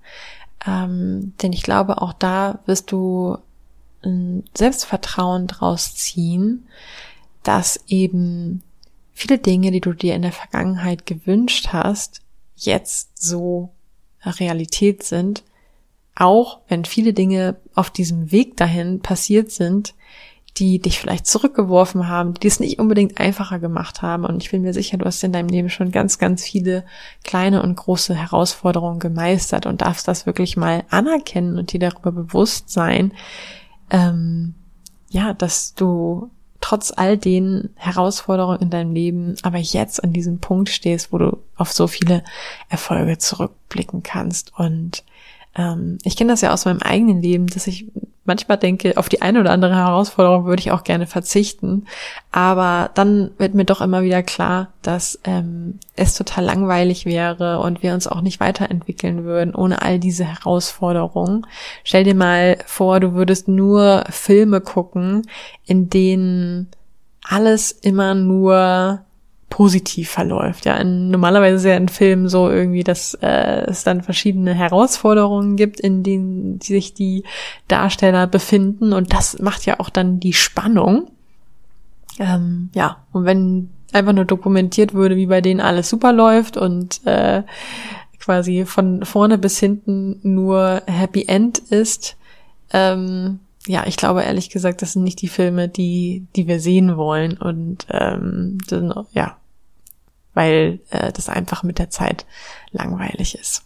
Ähm, 0.67 1.35
denn 1.43 1.53
ich 1.53 1.63
glaube, 1.63 2.03
auch 2.03 2.13
da 2.13 2.61
wirst 2.67 2.93
du 2.93 3.39
ein 4.03 4.45
Selbstvertrauen 4.57 5.47
draus 5.47 5.95
ziehen, 5.95 6.67
dass 7.43 7.81
eben 7.87 8.63
viele 9.13 9.39
Dinge, 9.39 9.71
die 9.71 9.81
du 9.81 9.93
dir 9.93 10.15
in 10.15 10.23
der 10.23 10.33
Vergangenheit 10.33 11.07
gewünscht 11.07 11.69
hast, 11.73 12.23
jetzt 12.57 13.23
so 13.23 13.71
Realität 14.25 15.03
sind, 15.03 15.45
auch 16.15 16.61
wenn 16.69 16.85
viele 16.85 17.13
Dinge 17.13 17.57
auf 17.75 17.91
diesem 17.91 18.31
Weg 18.31 18.57
dahin 18.57 19.01
passiert 19.01 19.51
sind, 19.51 19.95
die 20.59 20.79
dich 20.79 20.99
vielleicht 20.99 21.27
zurückgeworfen 21.27 22.09
haben, 22.09 22.35
die 22.35 22.47
es 22.47 22.61
nicht 22.61 22.79
unbedingt 22.79 23.19
einfacher 23.19 23.59
gemacht 23.59 24.03
haben. 24.03 24.25
Und 24.25 24.43
ich 24.43 24.51
bin 24.51 24.63
mir 24.63 24.75
sicher, 24.75 24.99
du 24.99 25.05
hast 25.05 25.23
in 25.25 25.33
deinem 25.33 25.49
Leben 25.49 25.71
schon 25.71 25.93
ganz, 25.93 26.19
ganz 26.19 26.45
viele 26.45 26.85
kleine 27.25 27.63
und 27.63 27.77
große 27.77 28.15
Herausforderungen 28.15 28.99
gemeistert 28.99 29.67
und 29.67 29.83
darfst 29.83 30.09
das 30.09 30.27
wirklich 30.27 30.57
mal 30.57 30.85
anerkennen 30.91 31.59
und 31.59 31.73
dir 31.73 31.81
darüber 31.81 32.13
bewusst 32.13 32.71
sein, 32.71 33.13
ähm, 33.91 34.55
ja, 35.09 35.35
dass 35.35 35.75
du 35.75 36.31
trotz 36.61 36.93
all 36.95 37.17
den 37.17 37.71
Herausforderungen 37.77 38.61
in 38.61 38.71
deinem 38.71 38.93
Leben 38.93 39.37
aber 39.43 39.59
jetzt 39.59 40.05
an 40.05 40.13
diesem 40.13 40.41
Punkt 40.41 40.69
stehst, 40.69 41.13
wo 41.13 41.19
du 41.19 41.39
auf 41.57 41.73
so 41.73 41.87
viele 41.87 42.23
Erfolge 42.69 43.19
zurückblicken 43.19 44.03
kannst. 44.03 44.53
Und 44.59 45.05
ähm, 45.57 45.99
ich 46.05 46.17
kenne 46.17 46.33
das 46.33 46.43
ja 46.43 46.53
aus 46.53 46.67
meinem 46.67 46.83
eigenen 46.83 47.23
Leben, 47.23 47.47
dass 47.47 47.67
ich 47.67 47.87
manchmal 48.31 48.59
denke, 48.59 48.97
auf 48.97 49.09
die 49.09 49.23
eine 49.23 49.41
oder 49.41 49.51
andere 49.51 49.75
Herausforderung 49.75 50.45
würde 50.45 50.61
ich 50.61 50.71
auch 50.71 50.85
gerne 50.85 51.09
verzichten. 51.09 51.87
Aber 52.31 52.91
dann 52.95 53.33
wird 53.39 53.55
mir 53.55 53.65
doch 53.65 53.81
immer 53.81 54.05
wieder 54.05 54.23
klar, 54.23 54.69
dass 54.83 55.19
ähm, 55.25 55.81
es 55.97 56.15
total 56.15 56.45
langweilig 56.45 57.07
wäre 57.07 57.59
und 57.59 57.83
wir 57.83 57.93
uns 57.93 58.07
auch 58.07 58.21
nicht 58.21 58.39
weiterentwickeln 58.39 59.25
würden 59.25 59.53
ohne 59.53 59.83
all 59.83 59.99
diese 59.99 60.25
Herausforderungen. 60.25 61.45
Stell 61.83 62.05
dir 62.05 62.15
mal 62.15 62.59
vor, 62.67 63.01
du 63.01 63.15
würdest 63.15 63.49
nur 63.49 64.05
Filme 64.11 64.61
gucken, 64.61 65.27
in 65.67 65.91
denen 65.91 66.69
alles 67.29 67.73
immer 67.73 68.15
nur 68.15 69.05
positiv 69.51 70.09
verläuft. 70.09 70.65
Ja, 70.65 70.77
in, 70.77 71.11
normalerweise 71.11 71.57
ist 71.57 71.65
ja 71.65 71.77
in 71.77 71.89
Filmen 71.89 72.29
so 72.29 72.49
irgendwie, 72.49 72.85
dass 72.85 73.15
äh, 73.15 73.67
es 73.67 73.85
dann 73.85 74.03
verschiedene 74.03 74.55
Herausforderungen 74.55 75.57
gibt, 75.57 75.81
in 75.81 76.03
denen 76.03 76.61
sich 76.61 76.95
die 76.95 77.25
Darsteller 77.69 78.27
befinden 78.27 78.93
und 78.93 79.13
das 79.13 79.39
macht 79.41 79.67
ja 79.67 79.81
auch 79.81 79.91
dann 79.91 80.21
die 80.21 80.33
Spannung. 80.33 81.09
Ähm, 82.19 82.71
ja, 82.75 83.05
und 83.13 83.25
wenn 83.25 83.71
einfach 83.93 84.13
nur 84.13 84.25
dokumentiert 84.25 84.95
würde, 84.95 85.17
wie 85.17 85.27
bei 85.27 85.41
denen 85.41 85.61
alles 85.61 85.91
super 85.91 86.13
läuft 86.13 86.57
und 86.57 87.05
äh, 87.07 87.43
quasi 88.21 88.65
von 88.65 89.05
vorne 89.05 89.37
bis 89.37 89.59
hinten 89.59 90.21
nur 90.23 90.83
Happy 90.87 91.25
End 91.27 91.59
ist, 91.59 92.17
ähm, 92.73 93.41
ja, 93.67 93.85
ich 93.87 93.97
glaube 93.97 94.23
ehrlich 94.23 94.51
gesagt, 94.51 94.83
das 94.83 94.93
sind 94.93 95.05
nicht 95.05 95.21
die 95.21 95.29
Filme, 95.29 95.69
die, 95.69 96.27
die 96.35 96.47
wir 96.47 96.61
sehen 96.61 96.97
wollen. 96.97 97.37
Und 97.37 97.87
ähm, 97.91 98.59
dann, 98.69 98.93
ja, 99.13 99.37
weil 100.41 100.81
äh, 100.89 101.13
das 101.13 101.29
einfach 101.29 101.63
mit 101.63 101.79
der 101.79 101.91
Zeit 101.91 102.25
langweilig 102.73 103.35
ist. 103.39 103.63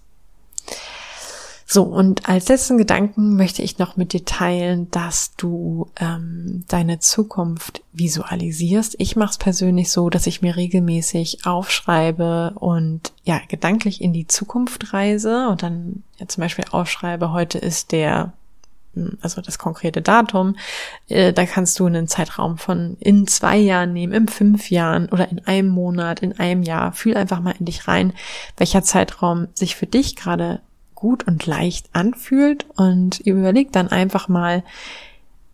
So, 1.66 1.84
und 1.84 2.28
als 2.28 2.48
letzten 2.48 2.78
Gedanken 2.78 3.37
möchte 3.37 3.62
ich 3.62 3.78
noch 3.78 3.96
mit 3.96 4.12
dir 4.12 4.24
teilen, 4.24 4.90
dass 4.90 5.37
du 5.37 5.88
ähm, 6.00 6.64
deine 6.66 6.98
Zukunft 6.98 7.82
visualisierst. 7.92 8.96
Ich 8.98 9.14
mache 9.14 9.30
es 9.30 9.38
persönlich 9.38 9.92
so, 9.92 10.10
dass 10.10 10.26
ich 10.26 10.42
mir 10.42 10.56
regelmäßig 10.56 11.46
aufschreibe 11.46 12.54
und 12.56 13.12
ja, 13.22 13.40
gedanklich 13.48 14.02
in 14.02 14.12
die 14.12 14.26
Zukunft 14.26 14.92
reise 14.92 15.48
und 15.48 15.62
dann 15.62 16.02
ja, 16.18 16.26
zum 16.26 16.42
Beispiel 16.42 16.64
aufschreibe, 16.72 17.30
heute 17.30 17.58
ist 17.58 17.92
der 17.92 18.32
also 19.20 19.40
das 19.40 19.59
konkrete 19.59 20.02
Datum, 20.02 20.57
äh, 21.09 21.33
da 21.33 21.46
kannst 21.46 21.78
du 21.78 21.87
einen 21.87 22.09
Zeitraum 22.09 22.59
von 22.59 22.96
in 23.00 23.26
zwei 23.26 23.57
Jahren 23.57 23.92
nehmen, 23.92 24.12
in 24.12 24.28
fünf 24.28 24.70
Jahren 24.70 25.09
oder 25.09 25.28
in 25.30 25.44
einem 25.46 25.68
Monat, 25.68 26.20
in 26.20 26.38
einem 26.38 26.62
Jahr. 26.62 26.92
Fühl 26.92 27.16
einfach 27.16 27.40
mal 27.40 27.54
in 27.59 27.66
dich 27.66 27.88
rein, 27.88 28.12
welcher 28.57 28.83
Zeitraum 28.83 29.48
sich 29.54 29.76
für 29.76 29.87
dich 29.87 30.16
gerade 30.16 30.61
gut 30.94 31.26
und 31.26 31.44
leicht 31.46 31.90
anfühlt 31.92 32.66
und 32.76 33.20
überleg 33.20 33.72
dann 33.72 33.88
einfach 33.88 34.28
mal, 34.28 34.64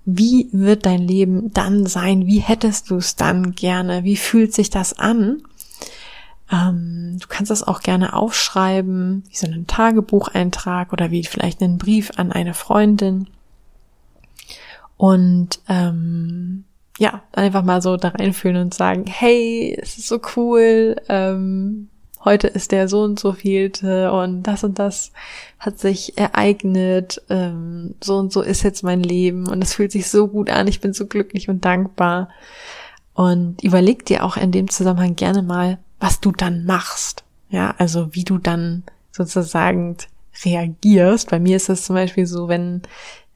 wie 0.04 0.48
wird 0.52 0.86
dein 0.86 1.02
Leben 1.02 1.52
dann 1.52 1.86
sein? 1.86 2.26
Wie 2.26 2.38
hättest 2.38 2.90
du 2.90 2.96
es 2.96 3.16
dann 3.16 3.52
gerne? 3.52 4.04
Wie 4.04 4.16
fühlt 4.16 4.54
sich 4.54 4.70
das 4.70 4.98
an? 4.98 5.42
Ähm, 6.50 7.18
du 7.20 7.26
kannst 7.28 7.50
das 7.50 7.66
auch 7.66 7.80
gerne 7.80 8.14
aufschreiben, 8.14 9.24
wie 9.28 9.36
so 9.36 9.46
einen 9.46 9.66
Tagebucheintrag 9.66 10.92
oder 10.92 11.10
wie 11.10 11.24
vielleicht 11.24 11.62
einen 11.62 11.78
Brief 11.78 12.10
an 12.16 12.32
eine 12.32 12.54
Freundin. 12.54 13.28
Und 14.96 15.60
ähm, 15.68 16.64
ja, 16.98 17.22
einfach 17.32 17.62
mal 17.62 17.80
so 17.80 17.96
da 17.96 18.08
reinfühlen 18.08 18.60
und 18.60 18.74
sagen, 18.74 19.04
hey, 19.06 19.78
es 19.80 19.96
ist 19.96 20.08
so 20.08 20.20
cool, 20.36 20.96
ähm, 21.08 21.88
heute 22.24 22.48
ist 22.48 22.72
der 22.72 22.88
so 22.88 23.02
und 23.02 23.18
so 23.18 23.32
vielte 23.32 24.12
und 24.12 24.42
das 24.42 24.64
und 24.64 24.78
das 24.78 25.12
hat 25.58 25.78
sich 25.78 26.18
ereignet, 26.18 27.22
ähm, 27.30 27.94
so 28.02 28.18
und 28.18 28.32
so 28.32 28.42
ist 28.42 28.62
jetzt 28.62 28.82
mein 28.82 29.02
Leben 29.02 29.48
und 29.48 29.62
es 29.62 29.74
fühlt 29.74 29.92
sich 29.92 30.10
so 30.10 30.28
gut 30.28 30.50
an, 30.50 30.68
ich 30.68 30.80
bin 30.80 30.92
so 30.92 31.06
glücklich 31.06 31.48
und 31.48 31.64
dankbar. 31.64 32.28
Und 33.14 33.62
überleg 33.62 34.04
dir 34.06 34.24
auch 34.24 34.36
in 34.36 34.52
dem 34.52 34.68
Zusammenhang 34.70 35.16
gerne 35.16 35.42
mal, 35.42 35.78
was 36.00 36.20
du 36.20 36.32
dann 36.32 36.64
machst. 36.64 37.24
Ja, 37.50 37.74
also 37.78 38.14
wie 38.14 38.24
du 38.24 38.38
dann 38.38 38.84
sozusagen 39.12 39.96
reagierst. 40.44 41.30
Bei 41.30 41.38
mir 41.38 41.56
ist 41.56 41.68
es 41.68 41.84
zum 41.84 41.96
Beispiel 41.96 42.26
so, 42.26 42.48
wenn 42.48 42.82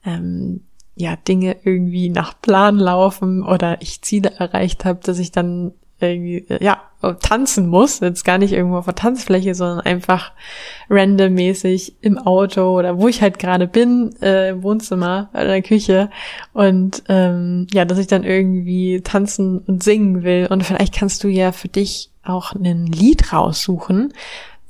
ähm, 0.05 0.62
ja 0.96 1.16
Dinge 1.16 1.57
irgendwie 1.64 2.09
nach 2.09 2.40
Plan 2.40 2.79
laufen 2.79 3.42
oder 3.42 3.81
ich 3.83 4.03
Ziele 4.03 4.33
erreicht 4.38 4.85
habe, 4.85 5.00
dass 5.03 5.18
ich 5.18 5.33
dann 5.33 5.72
irgendwie, 6.00 6.44
äh, 6.48 6.62
ja, 6.62 6.83
tanzen 7.20 7.68
muss, 7.68 8.00
jetzt 8.00 8.24
gar 8.24 8.38
nicht 8.38 8.53
irgendwo 8.53 8.79
auf 8.79 8.87
der 8.87 8.94
Tanzfläche, 8.94 9.55
sondern 9.55 9.81
einfach 9.81 10.33
randommäßig 10.88 11.96
im 12.00 12.18
Auto 12.18 12.79
oder 12.79 12.98
wo 12.98 13.09
ich 13.09 13.20
halt 13.20 13.38
gerade 13.38 13.66
bin, 13.66 14.14
äh, 14.22 14.50
im 14.50 14.62
Wohnzimmer 14.62 15.29
oder 15.33 15.42
in 15.42 15.48
der 15.48 15.62
Küche 15.62 16.11
und 16.53 17.03
ähm, 17.09 17.66
ja, 17.72 17.85
dass 17.85 17.98
ich 17.98 18.07
dann 18.07 18.24
irgendwie 18.24 19.03
tanzen 19.03 19.59
und 19.59 19.83
singen 19.83 20.22
will 20.22 20.48
und 20.50 20.64
vielleicht 20.64 20.94
kannst 20.94 21.22
du 21.24 21.29
ja 21.29 21.53
für 21.53 21.68
dich 21.68 22.11
auch 22.24 22.52
ein 22.52 22.87
Lied 22.87 23.32
raussuchen, 23.32 24.12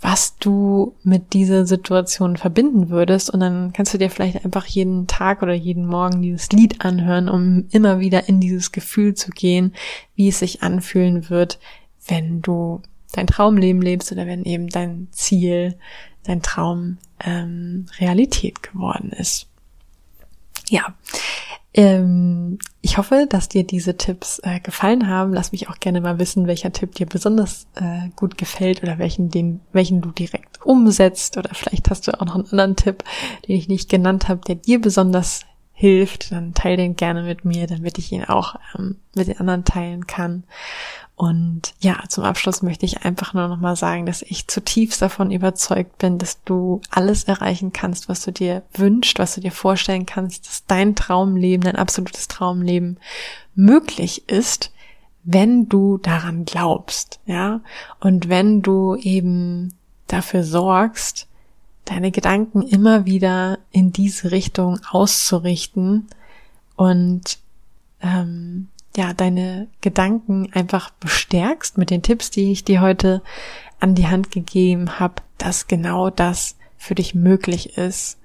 was 0.01 0.37
du 0.37 0.95
mit 1.03 1.33
dieser 1.33 1.65
Situation 1.65 2.37
verbinden 2.37 2.91
würdest. 2.91 3.31
Und 3.31 3.41
dann 3.41 3.73
kannst 3.73 3.95
du 3.95 3.99
dir 3.99 4.11
vielleicht 4.11 4.45
einfach 4.45 4.67
jeden 4.67 5.07
Tag 5.07 5.43
oder 5.43 5.55
jeden 5.55 5.87
Morgen 5.87 6.21
dieses 6.21 6.51
Lied 6.51 6.85
anhören, 6.85 7.31
um 7.31 7.67
immer 7.71 8.01
wieder 8.01 8.29
in 8.29 8.39
dieses 8.39 8.71
Gefühl 8.71 9.15
zu 9.15 9.31
gehen, 9.31 9.73
wie 10.15 10.29
es 10.29 10.41
sich 10.41 10.63
anfühlen 10.63 11.31
wird, 11.31 11.59
wenn 12.07 12.43
du 12.43 12.83
dein 13.13 13.27
Traumleben 13.27 13.81
lebst 13.81 14.13
oder 14.13 14.27
wenn 14.27 14.45
eben 14.45 14.69
dein 14.69 15.09
Ziel, 15.11 15.77
dein 16.25 16.43
Traum 16.43 16.99
ähm, 17.25 17.87
Realität 17.99 18.63
geworden 18.63 19.11
ist. 19.11 19.47
Ja, 20.69 20.95
ähm, 21.75 22.59
ich 22.81 22.99
hoffe, 22.99 23.27
dass 23.29 23.49
dir 23.49 23.65
diese 23.65 23.97
Tipps 23.97 24.41
äh, 24.45 24.61
gefallen 24.61 25.09
haben. 25.09 25.35
Lass 25.35 25.51
mich 25.51 25.69
auch 25.69 25.81
gerne 25.81 26.01
mal 26.01 26.21
wissen, 26.21 26.47
welcher 26.47 26.73
Tipp 26.73 26.95
dir 26.95 27.07
besonders 27.07 27.67
äh, 27.75 28.11
gut 28.15 28.39
gefällt 28.39 28.83
oder 28.83 28.99
welchen, 28.99 29.29
den, 29.29 29.61
welchen 29.73 30.01
du 30.01 30.13
direkt 30.13 30.65
umsetzt. 30.65 31.37
Oder 31.37 31.51
vielleicht 31.53 31.91
hast 31.91 32.07
du 32.07 32.13
auch 32.13 32.25
noch 32.25 32.37
einen 32.37 32.45
anderen 32.45 32.77
Tipp, 32.77 33.03
den 33.49 33.57
ich 33.57 33.69
nicht 33.69 33.91
genannt 33.91 34.29
habe, 34.29 34.41
der 34.47 34.55
dir 34.55 34.81
besonders 34.81 35.41
hilft. 35.75 36.33
Dann 36.33 36.55
teile 36.55 36.79
den 36.79 36.97
gerne 36.97 37.25
mit 37.25 37.45
mir, 37.45 37.67
damit 37.67 37.99
ich 37.99 38.11
ihn 38.13 38.25
auch 38.25 38.55
ähm, 38.79 38.97
mit 39.15 39.29
den 39.29 39.39
anderen 39.39 39.65
teilen 39.65 40.07
kann. 40.07 40.45
Und 41.17 41.75
ja, 41.79 42.03
zum 42.09 42.25
Abschluss 42.25 42.63
möchte 42.63 42.87
ich 42.87 43.05
einfach 43.05 43.35
nur 43.35 43.47
noch 43.47 43.61
mal 43.61 43.77
sagen, 43.77 44.07
dass 44.07 44.23
ich 44.23 44.49
zutiefst 44.49 45.01
davon 45.01 45.31
überzeugt 45.31 45.99
bin, 45.99 46.19
dass 46.19 46.43
du 46.43 46.81
alles 46.91 47.25
erreichen 47.25 47.73
kannst, 47.73 48.09
was 48.09 48.25
du 48.25 48.33
dir 48.33 48.63
wünschst, 48.73 49.19
was 49.19 49.35
du 49.35 49.41
dir 49.41 49.53
vorstellen 49.53 50.07
kannst, 50.07 50.47
dass 50.47 50.67
dein 50.67 50.97
Traumleben, 50.97 51.65
dein 51.65 51.77
absolutes 51.77 52.27
Traumleben 52.27 52.99
möglich 53.55 54.29
ist, 54.29 54.73
wenn 55.23 55.69
du 55.69 55.99
daran 55.99 56.45
glaubst, 56.45 57.21
ja? 57.27 57.61
Und 58.01 58.29
wenn 58.29 58.61
du 58.63 58.97
eben 58.97 59.75
dafür 60.07 60.43
sorgst, 60.45 61.29
deine 61.85 62.11
Gedanken 62.11 62.63
immer 62.63 63.05
wieder 63.05 63.59
in 63.71 63.93
diese 63.93 64.31
Richtung 64.31 64.81
auszurichten 64.91 66.07
und 66.77 67.39
ähm, 68.01 68.69
ja, 68.97 69.13
deine 69.13 69.69
Gedanken 69.81 70.51
einfach 70.53 70.91
bestärkst 70.91 71.79
mit 71.79 71.91
den 71.91 72.03
Tipps, 72.03 72.31
die 72.31 72.53
ich 72.53 72.65
dir 72.65 72.81
heute 72.81 73.23
an 73.81 73.95
die 73.95 74.07
Hand 74.07 74.31
gegeben 74.31 74.99
habe, 74.99 75.23
dass 75.37 75.67
genau 75.67 76.11
das 76.11 76.57
für 76.77 76.95
dich 76.95 77.15
möglich 77.15 77.77
ist, 77.77 78.19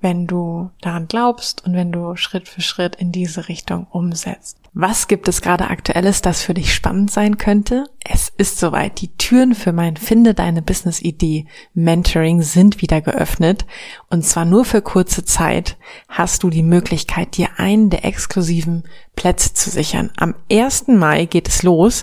wenn 0.00 0.26
du 0.26 0.70
daran 0.80 1.08
glaubst 1.08 1.64
und 1.64 1.74
wenn 1.74 1.92
du 1.92 2.16
Schritt 2.16 2.48
für 2.48 2.60
Schritt 2.60 2.96
in 2.96 3.12
diese 3.12 3.48
Richtung 3.48 3.86
umsetzt. 3.90 4.58
Was 4.78 5.08
gibt 5.08 5.26
es 5.26 5.40
gerade 5.40 5.68
aktuelles, 5.68 6.20
das 6.20 6.42
für 6.42 6.52
dich 6.52 6.74
spannend 6.74 7.10
sein 7.10 7.38
könnte? 7.38 7.86
Es 8.04 8.30
ist 8.36 8.58
soweit. 8.58 9.00
Die 9.00 9.16
Türen 9.16 9.54
für 9.54 9.72
mein 9.72 9.96
Finde 9.96 10.34
deine 10.34 10.60
Business 10.60 11.00
Idee 11.00 11.46
Mentoring 11.72 12.42
sind 12.42 12.82
wieder 12.82 13.00
geöffnet. 13.00 13.64
Und 14.10 14.22
zwar 14.22 14.44
nur 14.44 14.66
für 14.66 14.82
kurze 14.82 15.24
Zeit 15.24 15.78
hast 16.08 16.42
du 16.42 16.50
die 16.50 16.62
Möglichkeit, 16.62 17.38
dir 17.38 17.48
einen 17.56 17.88
der 17.88 18.04
exklusiven 18.04 18.84
Plätze 19.14 19.54
zu 19.54 19.70
sichern. 19.70 20.10
Am 20.18 20.34
1. 20.52 20.88
Mai 20.88 21.24
geht 21.24 21.48
es 21.48 21.62
los. 21.62 22.02